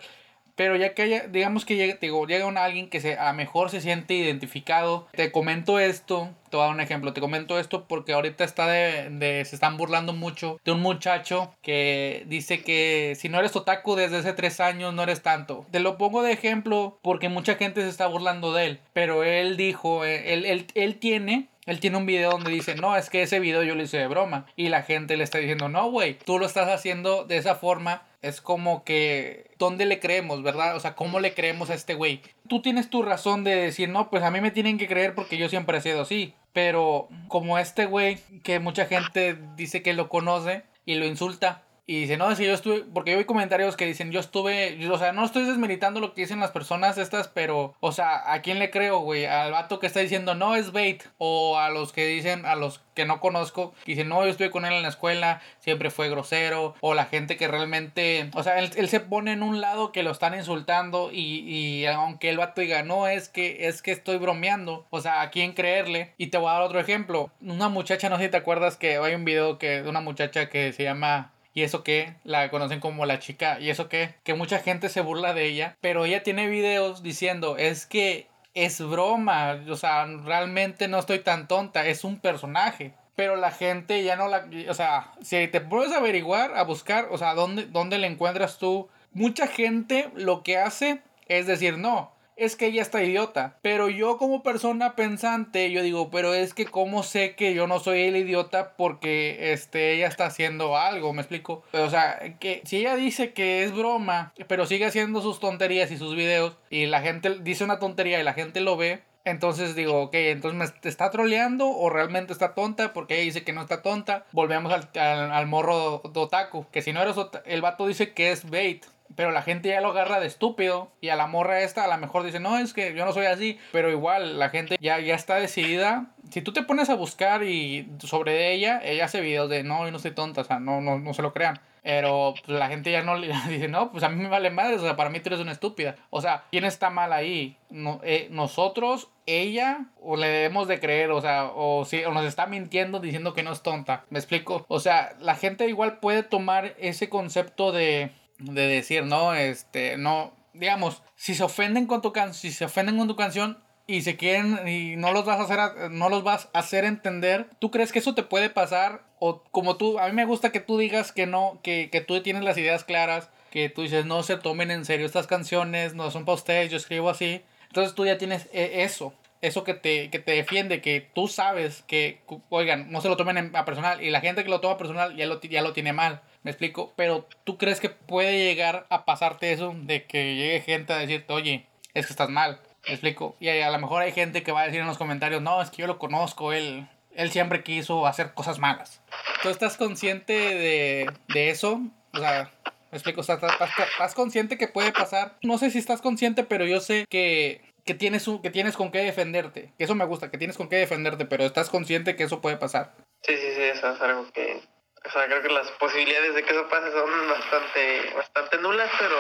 [0.56, 3.68] Pero ya que haya, digamos que llega, digo, llega un alguien que se, a mejor
[3.68, 7.86] se siente identificado, te comento esto, te voy a dar un ejemplo, te comento esto
[7.86, 13.14] porque ahorita está de, de, se están burlando mucho de un muchacho que dice que
[13.14, 15.66] si no eres otaku desde hace tres años no eres tanto.
[15.70, 19.58] Te lo pongo de ejemplo porque mucha gente se está burlando de él, pero él
[19.58, 23.22] dijo, eh, él, él, él tiene él tiene un video donde dice, no, es que
[23.22, 24.46] ese video yo lo hice de broma.
[24.56, 28.04] Y la gente le está diciendo, no, güey, tú lo estás haciendo de esa forma.
[28.22, 30.76] Es como que, ¿dónde le creemos, verdad?
[30.76, 32.22] O sea, ¿cómo le creemos a este güey?
[32.48, 35.36] Tú tienes tu razón de decir, no, pues a mí me tienen que creer porque
[35.36, 36.32] yo siempre he sido así.
[36.54, 42.02] Pero como este güey, que mucha gente dice que lo conoce y lo insulta, Y
[42.02, 45.12] dice, no, si yo estuve, porque yo vi comentarios que dicen, yo estuve, o sea,
[45.12, 48.70] no estoy desmeritando lo que dicen las personas estas, pero, o sea, ¿a quién le
[48.70, 49.24] creo, güey?
[49.24, 51.02] Al vato que está diciendo, no, es bait.
[51.16, 54.50] O a los que dicen, a los que no conozco, que dicen, no, yo estuve
[54.50, 56.74] con él en la escuela, siempre fue grosero.
[56.80, 60.02] O la gente que realmente, o sea, él, él se pone en un lado que
[60.02, 64.18] lo están insultando y, y aunque el vato diga, no, es que, es que estoy
[64.18, 64.86] bromeando.
[64.90, 66.12] O sea, ¿a quién creerle?
[66.18, 67.30] Y te voy a dar otro ejemplo.
[67.40, 70.50] Una muchacha, no sé si te acuerdas que hay un video que de una muchacha
[70.50, 74.34] que se llama y eso que la conocen como la chica y eso que que
[74.34, 79.60] mucha gente se burla de ella, pero ella tiene videos diciendo, es que es broma,
[79.68, 82.94] o sea, realmente no estoy tan tonta, es un personaje.
[83.16, 87.18] Pero la gente ya no la, o sea, si te puedes averiguar, a buscar, o
[87.18, 88.88] sea, ¿dónde, dónde le encuentras tú?
[89.12, 93.56] Mucha gente lo que hace es decir, no, es que ella está idiota.
[93.62, 97.80] Pero yo como persona pensante, yo digo, pero es que cómo sé que yo no
[97.80, 101.62] soy el idiota porque este, ella está haciendo algo, ¿me explico?
[101.72, 105.98] O sea, que si ella dice que es broma, pero sigue haciendo sus tonterías y
[105.98, 110.02] sus videos, y la gente dice una tontería y la gente lo ve, entonces digo,
[110.02, 113.82] ok, entonces me está troleando o realmente está tonta porque ella dice que no está
[113.82, 114.24] tonta.
[114.32, 118.30] Volvemos al, al, al morro de otaku, que si no eres el vato dice que
[118.32, 118.86] es bait.
[119.16, 120.90] Pero la gente ya lo agarra de estúpido.
[121.00, 123.26] Y a la morra esta a lo mejor dice, no, es que yo no soy
[123.26, 123.58] así.
[123.72, 126.06] Pero igual la gente ya, ya está decidida.
[126.30, 129.90] Si tú te pones a buscar y sobre ella, ella hace videos de, no, yo
[129.90, 131.60] no soy tonta, o sea, no, no, no se lo crean.
[131.88, 134.76] Pero pues, la gente ya no le dice, no, pues a mí me vale madre,
[134.76, 135.96] o sea, para mí tú eres una estúpida.
[136.10, 137.56] O sea, ¿quién está mal ahí?
[137.70, 141.10] No, eh, ¿Nosotros, ella, o le debemos de creer?
[141.10, 144.04] O sea, o, si, o nos está mintiendo diciendo que no es tonta.
[144.10, 144.66] ¿Me explico?
[144.68, 150.32] O sea, la gente igual puede tomar ese concepto de, de decir, no, este, no,
[150.52, 154.16] digamos, si se ofenden con tu canción, si se ofenden con tu canción y se
[154.16, 157.92] quieren y no los vas a hacer no los vas a hacer entender, ¿tú crees
[157.92, 161.12] que eso te puede pasar o como tú a mí me gusta que tú digas
[161.12, 164.70] que no, que, que tú tienes las ideas claras, que tú dices, "No se tomen
[164.70, 168.48] en serio estas canciones, no son para ustedes, yo escribo así." Entonces tú ya tienes
[168.52, 173.08] e, eso eso que te, que te defiende, que tú sabes que, oigan, no se
[173.08, 175.72] lo tomen a personal y la gente que lo toma personal ya lo, ya lo
[175.72, 176.22] tiene mal.
[176.48, 180.94] Me explico, pero tú crees que puede llegar a pasarte eso de que llegue gente
[180.94, 182.58] a decirte, oye, es que estás mal.
[182.86, 183.36] Me explico.
[183.38, 185.68] Y a lo mejor hay gente que va a decir en los comentarios, no, es
[185.68, 189.02] que yo lo conozco, él, él siempre quiso hacer cosas malas.
[189.42, 191.82] ¿Tú estás consciente de, de eso?
[192.14, 192.50] O sea,
[192.90, 195.36] me explico, estás, estás, estás consciente que puede pasar.
[195.42, 198.98] No sé si estás consciente, pero yo sé que que tienes, que tienes con qué
[198.98, 199.72] defenderte.
[199.78, 202.94] Eso me gusta, que tienes con qué defenderte, pero estás consciente que eso puede pasar.
[203.22, 204.60] Sí, sí, sí, eso es algo que...
[205.04, 209.16] O sea, creo que las posibilidades de que eso pase son bastante, bastante nulas, pero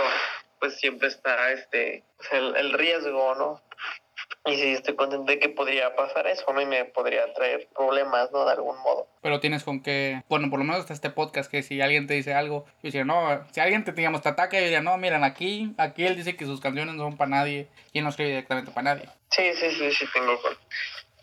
[0.58, 3.62] pues siempre está este, pues, el, el riesgo, ¿no?
[4.44, 8.30] Y sí, estoy contento de que podría pasar eso, a mí me podría traer problemas,
[8.32, 8.44] ¿no?
[8.44, 9.06] De algún modo.
[9.20, 12.14] Pero tienes con qué, bueno, por lo menos hasta este podcast, que si alguien te
[12.14, 15.24] dice algo, yo diría, no, si alguien te, digamos, te ataca, yo diría, no, miren,
[15.24, 18.30] aquí, aquí él dice que sus canciones no son para nadie, y él no escribe
[18.30, 19.08] directamente para nadie.
[19.30, 20.56] Sí, sí, sí, sí, tengo con,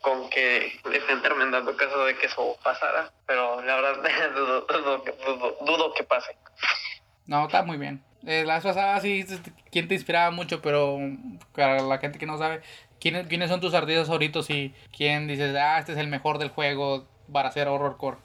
[0.05, 4.03] con que en dado caso de que eso pasara, pero la verdad
[4.35, 6.37] dudo, dudo, dudo, dudo que pase.
[7.25, 8.03] No, está muy bien.
[8.27, 9.25] Eh, las pasadas sí,
[9.71, 10.99] quién te inspiraba mucho, pero
[11.55, 12.61] para la gente que no sabe,
[12.99, 16.49] ¿quiénes, quiénes son tus artistas favoritos y quién dices, ah, este es el mejor del
[16.49, 18.17] juego para hacer horrorcore?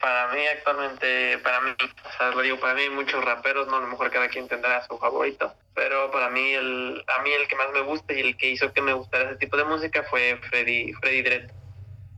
[0.00, 3.80] Para mí actualmente, para mí, o sea, lo digo, para mí muchos raperos, no, a
[3.80, 7.56] lo mejor cada quien tendrá su favorito, pero para mí el, a mí el que
[7.56, 10.38] más me gusta y el que hizo que me gustara ese tipo de música fue
[10.48, 11.50] Freddy, Freddy Dredd.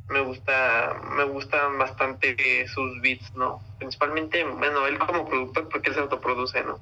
[0.09, 3.63] Me gusta, me gustan bastante sus beats, ¿no?
[3.79, 6.79] Principalmente, bueno, él como productor, porque él se autoproduce, ¿no?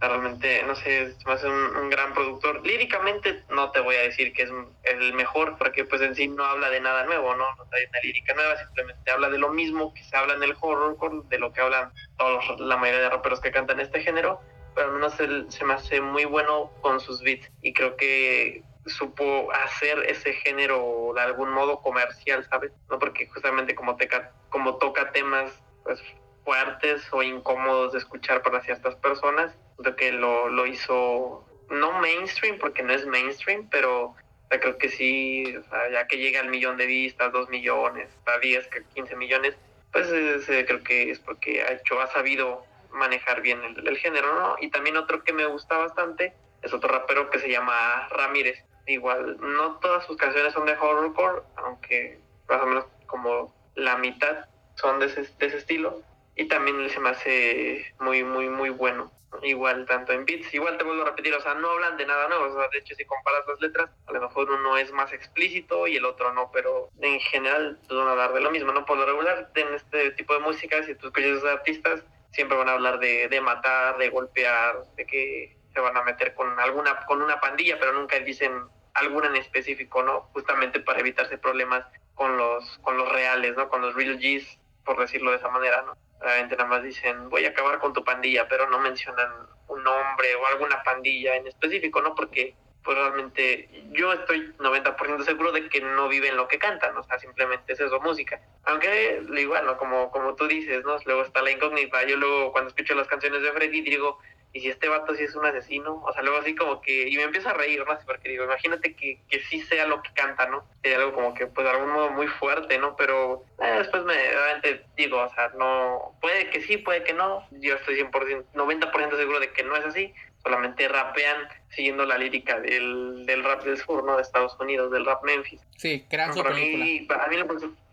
[0.00, 2.64] Realmente, no sé, se me hace un, gran productor.
[2.66, 4.50] Líricamente no te voy a decir que es
[4.84, 7.44] el mejor, porque pues en sí no habla de nada nuevo, ¿no?
[7.56, 10.56] No hay una lírica nueva, simplemente habla de lo mismo que se habla en el
[10.60, 14.40] horrorcore, de lo que hablan todos la mayoría de raperos que cantan este género,
[14.74, 18.62] pero al menos él se me hace muy bueno con sus beats y creo que
[18.86, 22.72] supo hacer ese género de algún modo comercial, ¿sabes?
[22.90, 24.08] No porque justamente como, te,
[24.50, 26.00] como toca temas pues
[26.46, 32.58] fuertes o incómodos de escuchar para ciertas personas, creo que lo, lo hizo no mainstream
[32.58, 34.14] porque no es mainstream, pero
[34.48, 38.38] creo que sí, o sea, ya que llega al millón de vistas, dos millones, a
[38.38, 39.56] 10, 15 millones,
[39.92, 44.34] pues eh, creo que es porque ha hecho, ha sabido manejar bien el, el, género,
[44.34, 44.56] ¿no?
[44.60, 46.32] Y también otro que me gusta bastante
[46.62, 48.62] es otro rapero que se llama Ramírez.
[48.86, 54.46] Igual, no todas sus canciones son de horrorcore, aunque más o menos como la mitad
[54.76, 56.02] son de ese, de ese estilo.
[56.36, 59.10] Y también se me hace muy, muy, muy bueno
[59.42, 62.28] igual tanto en beats, igual te vuelvo a repetir, o sea, no hablan de nada
[62.28, 65.96] nuevo, de hecho si comparas las letras, a lo mejor uno es más explícito y
[65.96, 68.84] el otro no, pero en general van a hablar de lo mismo, ¿no?
[68.84, 72.72] Por lo regular, en este tipo de música, si tú escuchas artistas, siempre van a
[72.72, 77.22] hablar de, de matar, de golpear, de que se van a meter con alguna con
[77.22, 78.52] una pandilla, pero nunca dicen
[78.94, 80.22] alguna en específico, ¿no?
[80.32, 83.68] Justamente para evitarse problemas con los con los reales, ¿no?
[83.68, 85.96] Con los real G's, por decirlo de esa manera, ¿no?
[86.26, 89.30] Realmente nada más dicen, voy a acabar con tu pandilla, pero no mencionan
[89.68, 92.16] un nombre o alguna pandilla en específico, ¿no?
[92.16, 97.04] Porque pues realmente yo estoy 90% seguro de que no viven lo que cantan, o
[97.04, 98.40] sea, simplemente es eso, música.
[98.64, 99.78] Aunque igual, ¿no?
[99.78, 100.96] Como, como tú dices, ¿no?
[101.04, 102.04] Luego está la incógnita.
[102.04, 104.18] Yo luego cuando escucho las canciones de Freddy digo,
[104.56, 106.02] ¿y si este vato sí es un asesino?
[106.02, 107.98] O sea, luego así como que, y me empiezo a reír, ¿no?
[108.06, 110.64] Porque digo, imagínate que, que sí sea lo que canta, ¿no?
[110.82, 112.96] Sería algo como que, pues, de algún modo muy fuerte, ¿no?
[112.96, 117.46] Pero eh, después me, realmente digo, o sea, no, puede que sí, puede que no.
[117.50, 120.14] Yo estoy 100%, 90% seguro de que no es así
[120.46, 124.14] solamente rapean siguiendo la lírica del, del rap del sur, ¿no?
[124.14, 125.60] De Estados Unidos, del rap Memphis.
[125.76, 126.84] Sí, crean su película.
[126.84, 127.36] Mí, para mí,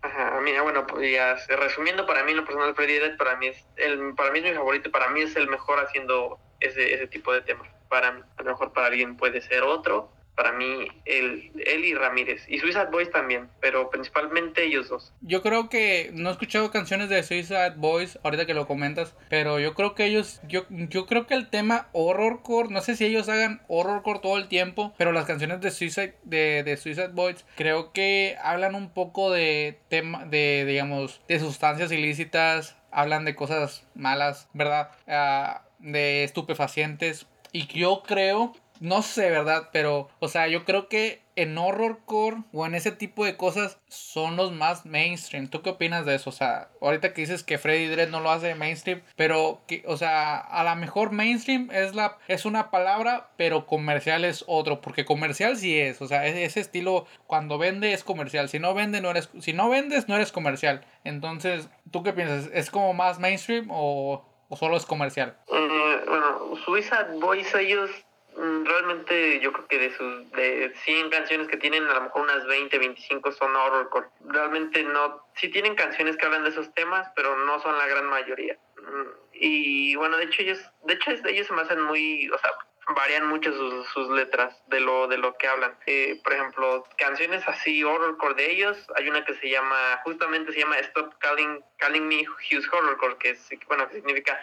[0.02, 3.48] ajá, a mí, bueno, pues ya, resumiendo, para mí lo personal Freddy Dead, para mí
[3.48, 7.06] es el, para mí es mi favorito, para mí es el mejor haciendo ese, ese
[7.06, 7.68] tipo de temas.
[7.88, 12.44] Para a lo mejor para alguien puede ser otro, para mí él, él y Ramírez
[12.48, 15.12] y Suicide Boys también, pero principalmente ellos dos.
[15.20, 19.60] Yo creo que no he escuchado canciones de Suicide Boys ahorita que lo comentas, pero
[19.60, 23.28] yo creo que ellos yo yo creo que el tema horrorcore, no sé si ellos
[23.28, 27.92] hagan horrorcore todo el tiempo, pero las canciones de Suicide de, de Suicide Boys creo
[27.92, 34.48] que hablan un poco de tema de digamos de sustancias ilícitas, hablan de cosas malas,
[34.52, 34.90] ¿verdad?
[35.06, 39.70] Uh, de estupefacientes y yo creo no sé, ¿verdad?
[39.72, 44.36] Pero, o sea, yo creo que en horrorcore o en ese tipo de cosas son
[44.36, 45.48] los más mainstream.
[45.48, 46.30] ¿Tú qué opinas de eso?
[46.30, 49.96] O sea, ahorita que dices que Freddy Dredd no lo hace mainstream, pero que, o
[49.96, 55.04] sea, a lo mejor mainstream es la es una palabra, pero comercial es otro, porque
[55.04, 59.10] comercial sí es, o sea, ese estilo cuando vende es comercial, si no vende no
[59.10, 60.84] eres si no vendes no eres comercial.
[61.04, 62.50] Entonces, ¿tú qué piensas?
[62.52, 65.36] ¿Es como más mainstream o, o solo es comercial?
[65.48, 67.90] Eh, bueno, Suicide Boys ellos
[68.36, 72.22] Mm, realmente yo creo que de sus de 100 canciones que tienen, a lo mejor
[72.22, 74.08] unas 20, 25 son horrorcore.
[74.26, 78.06] Realmente no, sí tienen canciones que hablan de esos temas, pero no son la gran
[78.06, 78.58] mayoría.
[78.76, 82.50] Mm, y bueno, de hecho ellos, de hecho ellos se me hacen muy, o sea,
[82.94, 85.76] varían mucho sus, sus letras de lo de lo que hablan.
[85.86, 90.60] Eh, por ejemplo, canciones así horrorcore de ellos, hay una que se llama, justamente se
[90.60, 94.38] llama Stop Calling, calling Me Hughes Horrorcore, que es, bueno, que significa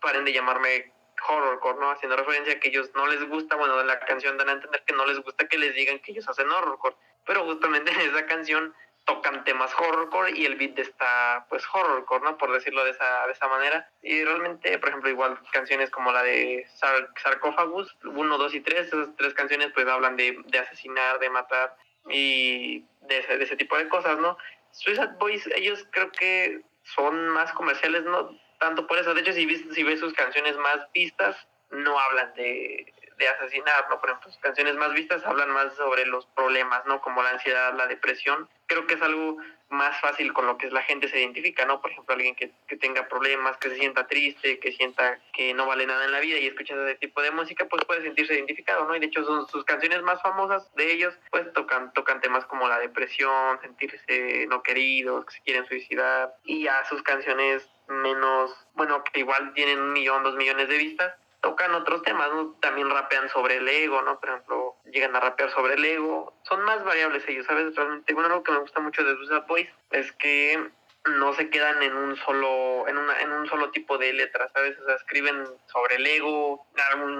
[0.00, 0.92] paren de llamarme
[1.28, 1.90] horrorcore, ¿no?
[1.90, 4.94] Haciendo referencia a que ellos no les gusta, bueno, la canción dan a entender que
[4.94, 6.96] no les gusta que les digan que ellos hacen horrorcore,
[7.26, 8.74] pero justamente en esa canción
[9.08, 12.38] tocan temas horrorcore y el beat está pues horrorcore, ¿no?
[12.38, 13.90] Por decirlo de esa, de esa manera.
[14.02, 18.86] Y realmente, por ejemplo, igual canciones como la de Sar Sarcófagos, 1, 2 y 3,
[18.86, 21.74] esas tres canciones pues hablan de, de asesinar, de matar
[22.08, 24.38] y de ese, de ese tipo de cosas, ¿no?
[24.70, 28.30] Suicide Boys, ellos creo que son más comerciales, ¿no?
[28.58, 29.14] tanto por eso.
[29.14, 31.36] De hecho, si ves, si ves sus canciones más vistas,
[31.70, 34.00] no hablan de, de asesinar, ¿no?
[34.00, 37.00] Por ejemplo, sus canciones más vistas hablan más sobre los problemas, ¿no?
[37.00, 38.48] Como la ansiedad, la depresión.
[38.66, 39.38] Creo que es algo
[39.70, 41.80] más fácil con lo que la gente se identifica, ¿no?
[41.80, 45.66] Por ejemplo, alguien que, que tenga problemas, que se sienta triste, que sienta que no
[45.66, 48.86] vale nada en la vida y escucha ese tipo de música, pues puede sentirse identificado,
[48.86, 48.96] ¿no?
[48.96, 52.68] Y de hecho son sus canciones más famosas de ellos, pues tocan, tocan temas como
[52.68, 56.34] la depresión, sentirse no queridos, que se quieren suicidar.
[56.44, 61.14] Y a sus canciones menos, bueno, que igual tienen un millón, dos millones de vistas,
[61.40, 62.56] tocan otros temas, ¿no?
[62.60, 64.18] También rapean sobre el ego, ¿no?
[64.18, 66.34] Por ejemplo, llegan a rapear sobre el ego.
[66.42, 67.74] Son más variables ellos, ¿sabes?
[67.74, 70.70] Realmente, bueno, algo que me gusta mucho de Suicide Boys es que
[71.06, 74.78] no se quedan en un solo en una en un solo tipo de letras, ¿sabes?
[74.78, 76.66] O sea, escriben sobre el ego,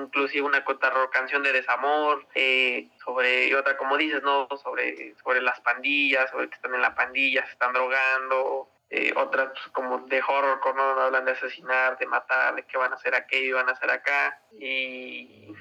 [0.02, 0.64] inclusive una
[1.10, 4.48] canción de desamor, eh, sobre y otra como dices, ¿no?
[4.62, 9.50] Sobre sobre las pandillas, sobre que están en la pandilla, se están drogando, eh, otras
[9.50, 10.82] pues, como de horror, ¿no?
[11.00, 14.40] hablan de asesinar, de matar, de que van a hacer aquello, van a hacer acá.
[14.58, 15.54] Y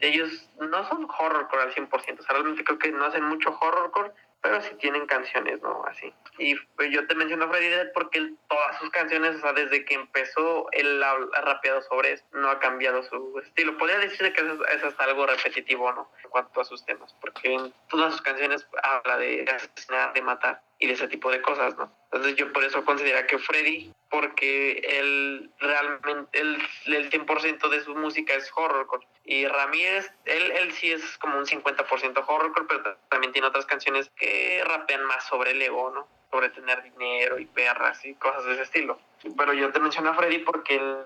[0.00, 4.12] ellos no son horrorcore al 100%, o sea, realmente creo que no hacen mucho horrorcore,
[4.40, 5.82] pero sí tienen canciones, ¿no?
[5.86, 6.12] Así.
[6.38, 9.94] Y pues, yo te menciono Freddy Dead porque todas sus canciones, o sea, desde que
[9.94, 13.76] empezó, él ha, rapeado sobre eso, no ha cambiado su estilo.
[13.78, 16.12] Podría decirse que es, hasta algo repetitivo, ¿no?
[16.22, 20.62] En cuanto a sus temas, porque en todas sus canciones habla de asesinar, de matar
[20.78, 21.92] y de ese tipo de cosas, ¿no?
[22.04, 27.94] Entonces yo por eso considero que Freddy, porque él realmente, él, el 100% de su
[27.94, 29.06] música es horrorcore.
[29.24, 34.10] Y Ramírez, él, él sí es como un 50% horrorcore, pero también tiene otras canciones
[34.16, 36.08] que rapean más sobre el ego, ¿no?
[36.30, 38.98] Sobre tener dinero y perras y cosas de ese estilo.
[39.36, 40.96] Pero yo te menciono a Freddy porque él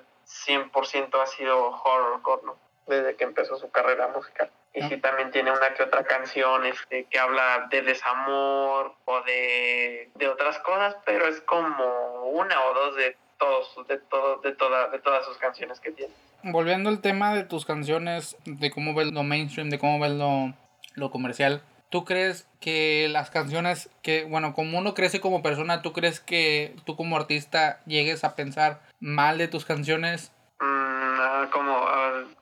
[0.47, 2.72] 100% ha sido horrorcore, ¿no?
[2.87, 4.51] Desde que empezó su carrera musical.
[4.75, 10.11] Y sí también tiene una que otra canción este, que habla de desamor o de,
[10.15, 14.89] de otras cosas, pero es como una o dos de todos, de todo, de toda,
[14.89, 16.13] de todas sus canciones que tiene.
[16.43, 20.55] Volviendo al tema de tus canciones, de cómo ves lo mainstream, de cómo ves lo,
[20.95, 25.93] lo comercial, ¿tú crees que las canciones que, bueno, como uno crece como persona, ¿tú
[25.93, 30.33] crees que tú como artista llegues a pensar mal de tus canciones?
[30.59, 31.72] Mm, como,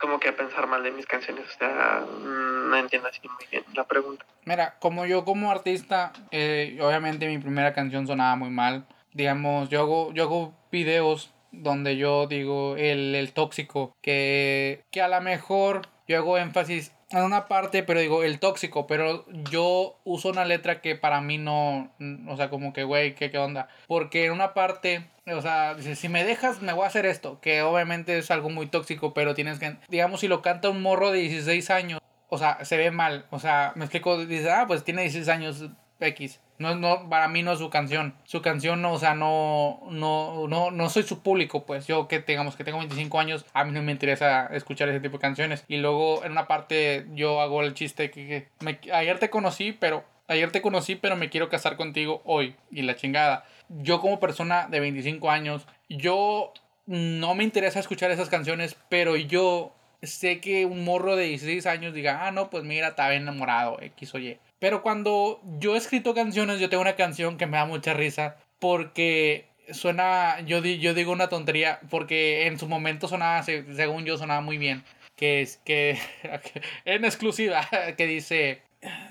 [0.00, 3.46] como que a pensar mal de mis canciones, o sea, mm, no entiendo así muy
[3.50, 4.24] bien la pregunta.
[4.44, 8.86] Mira, como yo como artista, eh, obviamente mi primera canción sonaba muy mal.
[9.12, 15.08] Digamos, yo hago, yo hago videos donde yo digo el, el tóxico, que, que a
[15.08, 20.29] lo mejor yo hago énfasis en una parte, pero digo el tóxico, pero yo uso
[20.29, 21.90] una letra que para mí no,
[22.29, 23.68] o sea, como que, güey, ¿qué, ¿qué onda?
[23.88, 27.40] Porque en una parte, o sea, dice, si me dejas, me voy a hacer esto,
[27.40, 31.11] que obviamente es algo muy tóxico, pero tienes que, digamos, si lo canta un morro
[31.11, 34.85] de 16 años, o sea, se ve mal, o sea, me explico, dice, ah, pues
[34.85, 35.64] tiene 16 años
[35.99, 36.40] X.
[36.61, 38.14] No, no, para mí no es su canción.
[38.25, 41.87] Su canción, no, o sea, no, no, no, no soy su público, pues.
[41.87, 45.16] Yo que digamos que tengo 25 años, a mí no me interesa escuchar ese tipo
[45.16, 45.64] de canciones.
[45.68, 48.49] Y luego en una parte yo hago el chiste que,
[48.92, 52.55] ayer te conocí, pero ayer te conocí, pero me quiero casar contigo hoy.
[52.70, 53.46] Y la chingada.
[53.70, 56.53] Yo como persona de 25 años, yo
[56.85, 61.94] no me interesa escuchar esas canciones, pero yo sé que un morro de 16 años
[61.94, 64.38] diga, ah, no, pues mira, estaba enamorado, X o Y.
[64.61, 68.37] Pero cuando yo he escrito canciones, yo tengo una canción que me da mucha risa
[68.61, 74.42] porque suena, yo, yo digo una tontería, porque en su momento sonaba, según yo, sonaba
[74.42, 74.85] muy bien.
[75.16, 75.99] Que es que,
[76.85, 78.62] en exclusiva, que dice,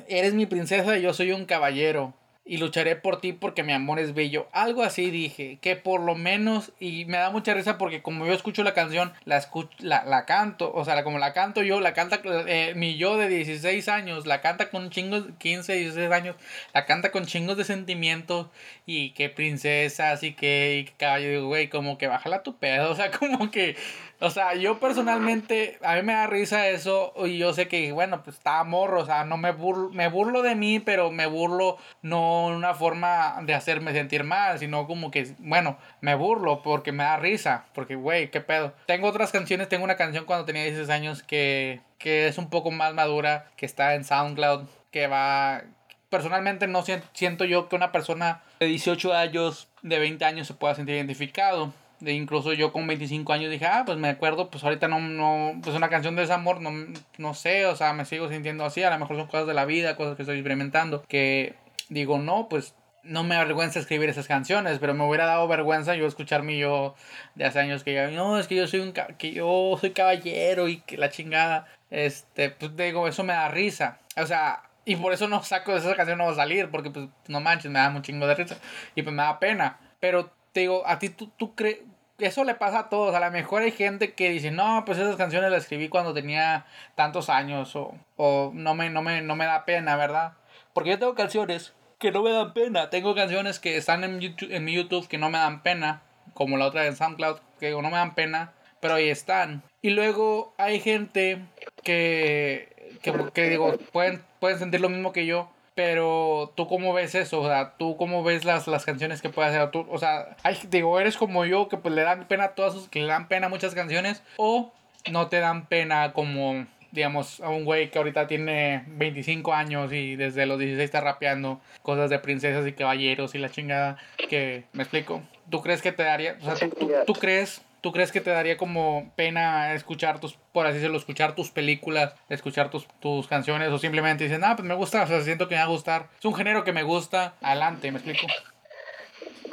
[0.08, 2.14] eres mi princesa y yo soy un caballero
[2.50, 4.48] y lucharé por ti porque mi amor es bello.
[4.54, 8.34] Algo así dije, que por lo menos, y me da mucha risa porque como yo
[8.34, 11.94] escucho la canción, la, escucho, la, la canto, o sea, como la canto yo, la
[11.94, 16.36] canta eh, mi yo de 16 años, la canta con chingos, 15, 16 años,
[16.74, 18.48] la canta con chingos de sentimientos
[18.88, 22.96] y que princesa, así que, y que caballo, güey, como que bájala tu pedo, o
[22.96, 23.76] sea, como que
[24.22, 28.22] o sea, yo personalmente, a mí me da risa eso y yo sé que, bueno,
[28.22, 31.78] pues está morro, o sea, no me burlo, me burlo de mí, pero me burlo
[32.02, 36.92] no en una forma de hacerme sentir mal, sino como que, bueno, me burlo porque
[36.92, 38.74] me da risa, porque, güey, qué pedo.
[38.88, 42.72] Tengo otras canciones, tengo una canción cuando tenía 16 años que, que es un poco
[42.72, 45.64] más madura, que está en SoundCloud, que va...
[46.10, 50.76] Personalmente no siento yo que una persona de 18 años, de 20 años se pueda
[50.76, 54.88] sentir identificado de incluso yo con 25 años dije, ah, pues me acuerdo, pues ahorita
[54.88, 56.72] no, no, pues una canción de desamor, no,
[57.18, 59.66] no sé, o sea, me sigo sintiendo así, a lo mejor son cosas de la
[59.66, 61.56] vida, cosas que estoy experimentando, que
[61.90, 66.06] digo, no, pues no me avergüenza escribir esas canciones, pero me hubiera dado vergüenza yo
[66.06, 66.96] escuchar mi yo
[67.36, 70.68] de hace años que ya, no, es que yo soy un, que yo soy caballero
[70.68, 75.14] y que la chingada, este, pues digo, eso me da risa, o sea, y por
[75.14, 77.80] eso no saco de esa canción, no va a salir, porque pues no manches, me
[77.80, 78.58] da un chingo de risa,
[78.96, 81.80] y pues me da pena, pero digo, a ti tú, tú crees,
[82.20, 83.16] eso le pasa a todos.
[83.16, 86.66] A lo mejor hay gente que dice, no, pues esas canciones las escribí cuando tenía
[86.96, 90.34] tantos años o, o no, me, no, me, no me da pena, ¿verdad?
[90.74, 92.90] Porque yo tengo canciones que no me dan pena.
[92.90, 96.02] Tengo canciones que están en, YouTube, en mi YouTube que no me dan pena,
[96.34, 99.64] como la otra en SoundCloud, que no me dan pena, pero ahí están.
[99.82, 101.46] Y luego hay gente
[101.84, 107.16] que, que, que digo, pueden, pueden sentir lo mismo que yo pero tú cómo ves
[107.16, 110.36] eso, o sea, tú cómo ves las, las canciones que puedes hacer, tú, o sea,
[110.44, 113.08] hay, digo, eres como yo que pues le dan pena a todas sus, que le
[113.08, 114.74] dan pena a muchas canciones, o
[115.10, 120.18] no te dan pena como, digamos, a un güey que ahorita tiene 25 años y
[120.18, 123.96] desde los 16 está rapeando cosas de princesas y caballeros y la chingada,
[124.28, 128.12] que, me explico, ¿tú crees que te daría, o sea, tú, tú crees ¿Tú crees
[128.12, 132.88] que te daría como pena escuchar tus, por así decirlo, escuchar tus películas, escuchar tus,
[133.00, 135.68] tus canciones o simplemente dices, ah, pues me gusta, o sea, siento que me va
[135.68, 138.28] a gustar, es un género que me gusta, adelante, ¿me explico?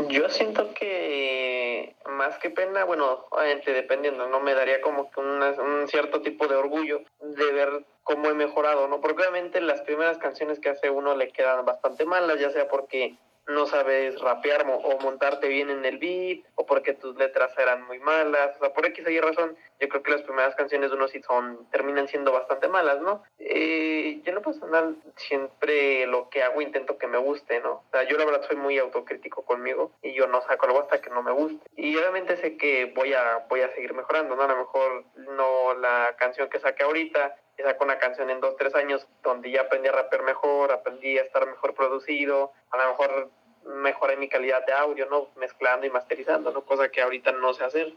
[0.08, 4.40] Yo siento que más que pena, bueno, obviamente dependiendo, ¿no?
[4.40, 9.00] Me daría como que un cierto tipo de orgullo de ver cómo he mejorado, ¿no?
[9.00, 13.16] Porque obviamente las primeras canciones que hace uno le quedan bastante malas, ya sea porque
[13.48, 17.98] no sabes rapear o montarte bien en el beat, o porque tus letras eran muy
[18.00, 21.22] malas, o sea, por X y razón, yo creo que las primeras canciones uno sí
[21.22, 23.22] son, terminan siendo bastante malas, ¿no?
[23.38, 27.72] Eh, yo en lo personal siempre lo que hago intento que me guste, ¿no?
[27.72, 31.00] O sea, yo la verdad soy muy autocrítico conmigo y yo no saco algo hasta
[31.00, 31.64] que no me guste.
[31.76, 34.42] Y obviamente sé que voy a, voy a seguir mejorando, ¿no?
[34.42, 38.74] A lo mejor no la canción que saqué ahorita saco una canción en dos, tres
[38.74, 43.30] años donde ya aprendí a rapear mejor, aprendí a estar mejor producido, a lo mejor
[43.66, 45.28] mejoré mi calidad de audio, ¿no?
[45.36, 46.64] Mezclando y masterizando, ¿no?
[46.64, 47.94] Cosa que ahorita no sé hacer.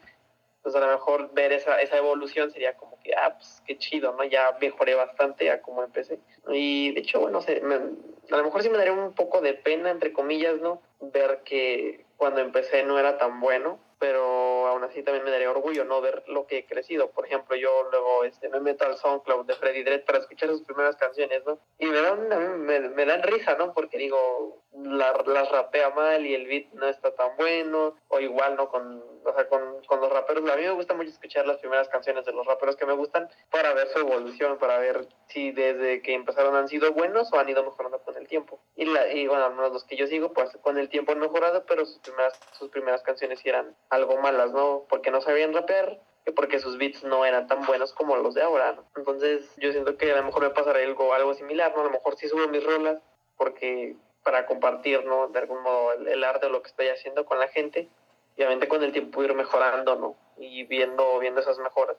[0.57, 4.13] Entonces a lo mejor ver esa, esa evolución sería como que, ah, pues qué chido,
[4.13, 4.23] ¿no?
[4.25, 6.19] Ya mejoré bastante a como empecé.
[6.49, 9.89] Y de hecho, bueno, sé, a lo mejor sí me daría un poco de pena,
[9.89, 10.81] entre comillas, ¿no?
[10.99, 15.83] Ver que cuando empecé no era tan bueno pero aún así también me daría orgullo
[15.83, 17.11] no ver lo que he crecido.
[17.11, 20.63] Por ejemplo, yo luego este, me meto al SoundCloud de Freddy Dredd para escuchar sus
[20.63, 21.59] primeras canciones, ¿no?
[21.77, 23.73] Y me dan, me, me dan risa, ¿no?
[23.73, 28.55] Porque digo, las la rapea mal y el beat no está tan bueno, o igual,
[28.55, 28.69] ¿no?
[28.69, 30.49] Con, o sea, con, con, los raperos.
[30.49, 33.29] A mí me gusta mucho escuchar las primeras canciones de los raperos que me gustan
[33.51, 37.49] para ver su evolución, para ver si desde que empezaron han sido buenos o han
[37.49, 38.61] ido mejorando con el tiempo.
[38.79, 41.85] Y, la, y bueno, los que yo sigo, pues con el tiempo han mejorado, pero
[41.85, 44.85] sus primeras, sus primeras canciones eran algo malas, ¿no?
[44.87, 45.99] Porque no sabían rapear,
[46.33, 48.85] porque sus beats no eran tan buenos como los de ahora, ¿no?
[48.95, 51.81] Entonces yo siento que a lo mejor me pasará algo, algo similar, ¿no?
[51.81, 53.01] A lo mejor sí subo mis rolas
[53.35, 55.27] porque para compartir, ¿no?
[55.27, 57.89] De algún modo el, arte o lo que estoy haciendo con la gente
[58.37, 60.15] y obviamente con el tiempo ir mejorando, ¿no?
[60.37, 61.97] Y viendo, viendo esas mejoras.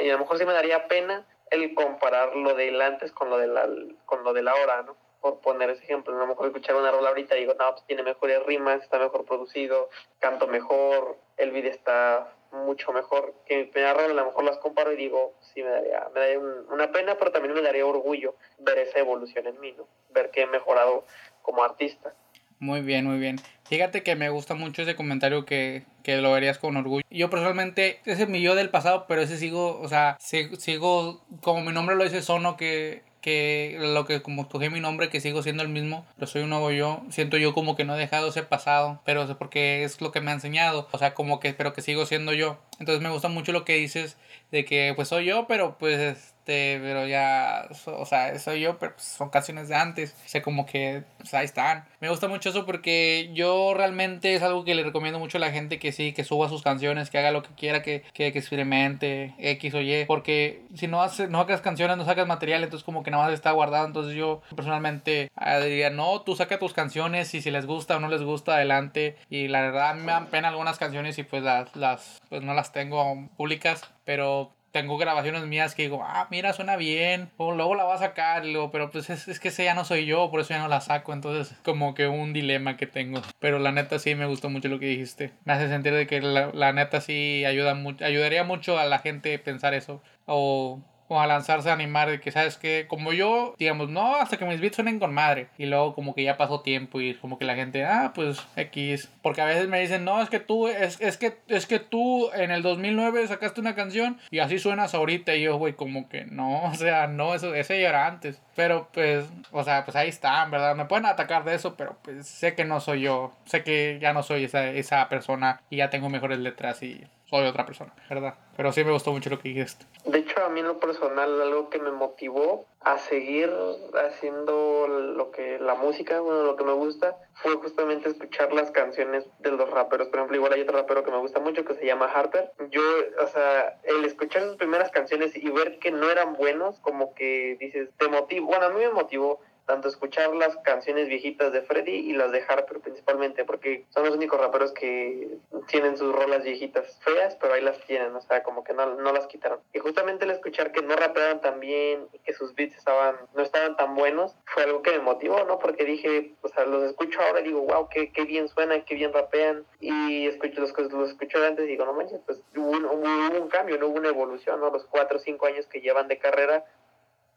[0.00, 3.38] Y a lo mejor sí me daría pena el comparar lo del antes con lo
[3.38, 3.68] de la,
[4.06, 4.96] con lo de la hora, ¿no?
[5.22, 7.86] Por poner ese ejemplo, a lo mejor escuchar una rola ahorita y digo, no, pues
[7.86, 13.64] tiene mejores rimas, está mejor producido, canto mejor, el video está mucho mejor que mi
[13.64, 16.92] primera rola, a lo mejor las comparo y digo, sí, me daría, me daría una
[16.92, 19.86] pena, pero también me daría orgullo ver esa evolución en mí, ¿no?
[20.10, 21.06] Ver que he mejorado
[21.40, 22.14] como artista.
[22.62, 23.40] Muy bien, muy bien.
[23.64, 27.04] Fíjate que me gusta mucho ese comentario que, que lo verías con orgullo.
[27.10, 31.62] Yo personalmente, ese es mi yo del pasado, pero ese sigo, o sea, sigo, como
[31.62, 35.42] mi nombre lo dice, Sono, que, que lo que como escogí mi nombre, que sigo
[35.42, 38.28] siendo el mismo, pero soy un nuevo yo, siento yo como que no he dejado
[38.28, 41.72] ese pasado, pero porque es lo que me ha enseñado, o sea, como que, pero
[41.72, 42.58] que sigo siendo yo.
[42.80, 44.16] Entonces me gusta mucho lo que dices
[44.50, 48.94] de que pues soy yo, pero pues este, pero ya, o sea, soy yo, pero
[48.94, 50.12] pues, son canciones de antes.
[50.26, 51.84] O sea, como que, pues ahí están.
[52.00, 55.52] Me gusta mucho eso porque yo realmente es algo que le recomiendo mucho a la
[55.52, 59.34] gente que sí, que suba sus canciones, que haga lo que quiera, que, que, experimente,
[59.38, 60.04] X o Y.
[60.06, 63.32] Porque si no, haces, no sacas canciones, no sacas material, entonces como que nada más
[63.34, 63.86] está guardado.
[63.86, 68.00] Entonces yo personalmente ah, diría, no, tú saca tus canciones y si les gusta o
[68.00, 69.16] no les gusta, adelante.
[69.30, 72.72] Y la verdad, me dan pena algunas canciones y pues las, las pues no las
[72.72, 73.82] tengo públicas.
[74.04, 77.98] Pero tengo grabaciones mías que digo, ah, mira, suena bien, o luego la voy a
[77.98, 78.42] sacar,
[78.72, 80.80] pero pues es, es, que ese ya no soy yo, por eso ya no la
[80.80, 83.20] saco, entonces como que un dilema que tengo.
[83.38, 85.32] Pero la neta sí me gustó mucho lo que dijiste.
[85.44, 89.38] Me hace sentir de que la, la neta sí ayuda ayudaría mucho a la gente
[89.38, 90.02] pensar eso.
[90.26, 90.80] O
[91.20, 94.60] a lanzarse a animar de que, ¿sabes que Como yo, digamos, no, hasta que mis
[94.60, 95.48] beats suenen con madre.
[95.58, 99.10] Y luego como que ya pasó tiempo y como que la gente, ah, pues X.
[99.22, 102.30] Porque a veces me dicen, no, es que tú, es, es, que, es que tú
[102.32, 105.34] en el 2009 sacaste una canción y así suenas ahorita.
[105.34, 108.40] Y yo, güey, como que no, o sea, no, eso, ese ya era antes.
[108.54, 110.76] Pero pues, o sea, pues ahí están, ¿verdad?
[110.76, 113.32] Me pueden atacar de eso, pero pues sé que no soy yo.
[113.44, 117.46] Sé que ya no soy esa, esa persona y ya tengo mejores letras y soy
[117.46, 118.34] otra persona, ¿verdad?
[118.56, 119.86] Pero sí me gustó mucho lo que dijiste.
[120.04, 123.50] De a mí en lo personal, algo que me motivó a seguir
[123.94, 129.24] haciendo lo que la música, bueno, lo que me gusta, fue justamente escuchar las canciones
[129.38, 130.08] de los raperos.
[130.08, 132.52] Por ejemplo, igual hay otro rapero que me gusta mucho que se llama Harper.
[132.70, 132.82] Yo,
[133.22, 137.56] o sea, el escuchar sus primeras canciones y ver que no eran buenos, como que
[137.60, 141.92] dices, te motivó, bueno, a mí me motivó tanto escuchar las canciones viejitas de Freddy
[141.92, 145.28] y las de Harper principalmente, porque son los únicos raperos que
[145.68, 149.12] tienen sus rolas viejitas feas, pero ahí las tienen, o sea, como que no, no
[149.12, 149.60] las quitaron.
[149.72, 153.42] Y justamente el escuchar que no rapeaban tan bien y que sus beats estaban, no
[153.42, 155.58] estaban tan buenos, fue algo que me motivó, ¿no?
[155.58, 158.94] Porque dije, o sea, los escucho ahora y digo, wow, qué, qué bien suenan, qué
[158.94, 162.84] bien rapean, y escucho los, los escucho antes y digo, no manches, pues hubo un,
[162.84, 164.70] hubo un cambio, no hubo una evolución, ¿no?
[164.70, 166.64] Los cuatro o cinco años que llevan de carrera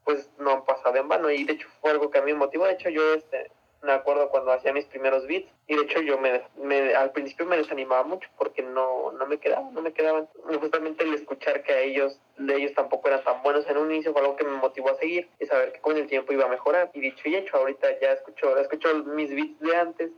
[0.05, 2.39] pues no han pasado en vano y de hecho fue algo que a mí me
[2.39, 3.51] motivó, de hecho yo este
[3.85, 7.45] me acuerdo cuando hacía mis primeros beats y de hecho yo me, me al principio
[7.45, 10.27] me desanimaba mucho porque no, no me quedaban, no me quedaban.
[10.59, 14.11] Justamente el escuchar que a ellos, de ellos tampoco eran tan buenos en un inicio
[14.11, 16.49] fue algo que me motivó a seguir y saber que con el tiempo iba a
[16.49, 16.89] mejorar.
[16.93, 20.11] Y dicho y hecho, ahorita ya escucho, escucho mis beats de antes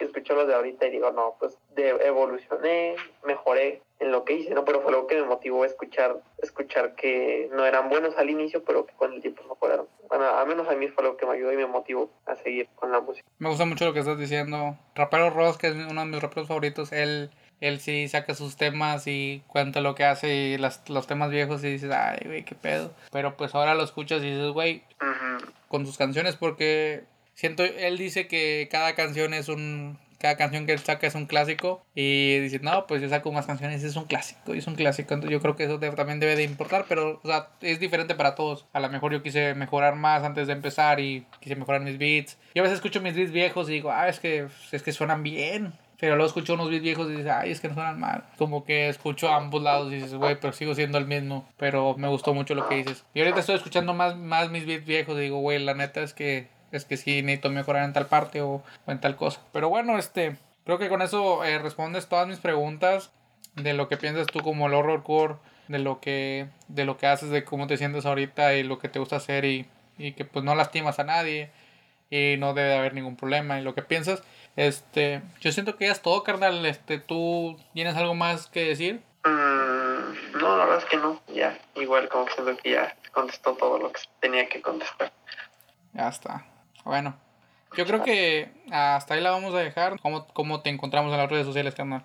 [0.00, 4.54] escucho los de ahorita y digo, no, pues de, evolucioné, mejoré en lo que hice,
[4.54, 4.64] ¿no?
[4.64, 8.62] Pero fue algo que me motivó a escuchar, escuchar que no eran buenos al inicio,
[8.64, 9.88] pero que con el tiempo mejoraron.
[10.08, 12.68] Bueno, a menos a mí fue algo que me ayudó y me motivó a seguir
[12.74, 13.26] con la música.
[13.38, 14.76] Me gusta mucho lo que estás diciendo.
[14.94, 17.30] Rapero Ross, que es uno de mis raperos favoritos, él
[17.60, 21.64] él sí saca sus temas y cuenta lo que hace y las, los temas viejos
[21.64, 22.94] y dices, ay, güey, qué pedo.
[23.10, 24.82] Pero pues ahora lo escuchas y dices, güey,
[25.68, 30.72] con sus canciones porque siento, él dice que cada canción es un, cada canción que
[30.72, 34.06] él saca es un clásico y dice, no, pues yo saco más canciones, es un
[34.06, 37.28] clásico, es un clásico, entonces yo creo que eso también debe de importar, pero o
[37.28, 38.64] sea, es diferente para todos.
[38.72, 42.38] A lo mejor yo quise mejorar más antes de empezar y quise mejorar mis beats.
[42.54, 45.22] Yo a veces escucho mis beats viejos y digo, ah, es que, es que suenan
[45.22, 45.74] bien.
[46.00, 48.24] Pero luego escucho unos beats viejos y dices, ay, es que no suenan mal.
[48.38, 51.46] Como que escucho a ambos lados y dices, güey, pero sigo siendo el mismo.
[51.58, 53.04] Pero me gustó mucho lo que dices.
[53.12, 56.14] Y ahorita estoy escuchando más, más mis beats viejos y digo, güey, la neta es
[56.14, 59.40] que es que sí necesito mejorar en tal parte o, en tal cosa.
[59.52, 63.12] Pero bueno, este, creo que con eso eh, respondes todas mis preguntas.
[63.56, 65.36] de lo que piensas tú como el horrorcore,
[65.68, 68.88] de lo que, de lo que haces, de cómo te sientes ahorita y lo que
[68.88, 69.66] te gusta hacer y,
[69.96, 71.50] y que pues no lastimas a nadie
[72.10, 74.22] y no debe haber ningún problema y lo que piensas.
[74.56, 76.64] Este, yo siento que ya es todo, carnal.
[76.66, 79.02] Este, ¿tú tienes algo más que decir?
[79.24, 81.20] Mm, no, la verdad es que no.
[81.28, 85.12] Ya, igual como que siento que ya contestó todo lo que tenía que contestar.
[85.92, 86.46] Ya está.
[86.84, 87.16] Bueno,
[87.76, 89.98] yo creo que hasta ahí la vamos a dejar.
[90.00, 92.04] ¿Cómo, cómo te encontramos en las redes sociales, carnal?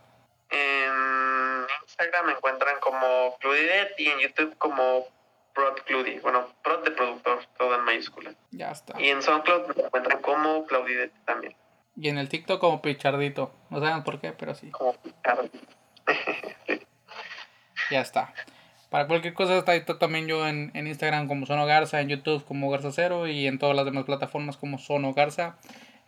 [0.49, 5.05] En Instagram me encuentran como Cludidet y en YouTube como
[5.53, 6.19] Prod Cludy.
[6.19, 8.35] Bueno, Prod de productor, todo en mayúsculas.
[8.51, 8.99] Ya está.
[8.99, 11.55] Y en SoundCloud me encuentran como Claudidet también.
[11.95, 13.53] Y en el TikTok como Pichardito.
[13.69, 14.71] No saben por qué, pero sí.
[14.71, 15.49] Como Pichard.
[17.91, 18.33] Ya está.
[18.89, 22.43] Para cualquier cosa está ahí también yo en, en Instagram como Sono Garza, en YouTube
[22.43, 25.57] como Garza Cero y en todas las demás plataformas como Sono Garza.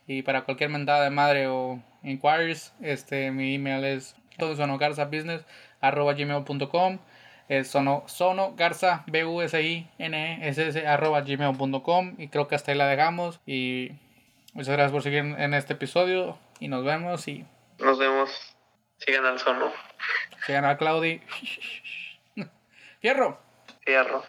[0.08, 5.46] Y para cualquier mentada de madre o inquiries, este, mi email es sonogarzabusiness
[5.82, 7.00] arroba gmail.com
[7.48, 12.30] es sono, sono garza b u s i n e s s arroba gmail.com y
[12.30, 13.92] creo que hasta ahí la dejamos y
[14.54, 17.46] muchas gracias por seguir en este episodio y nos vemos y
[17.80, 18.56] Nos vemos.
[18.98, 19.72] Sigan al sono.
[20.46, 21.22] sigan a Claudi
[23.02, 23.36] Fierro
[23.84, 24.24] Fierro.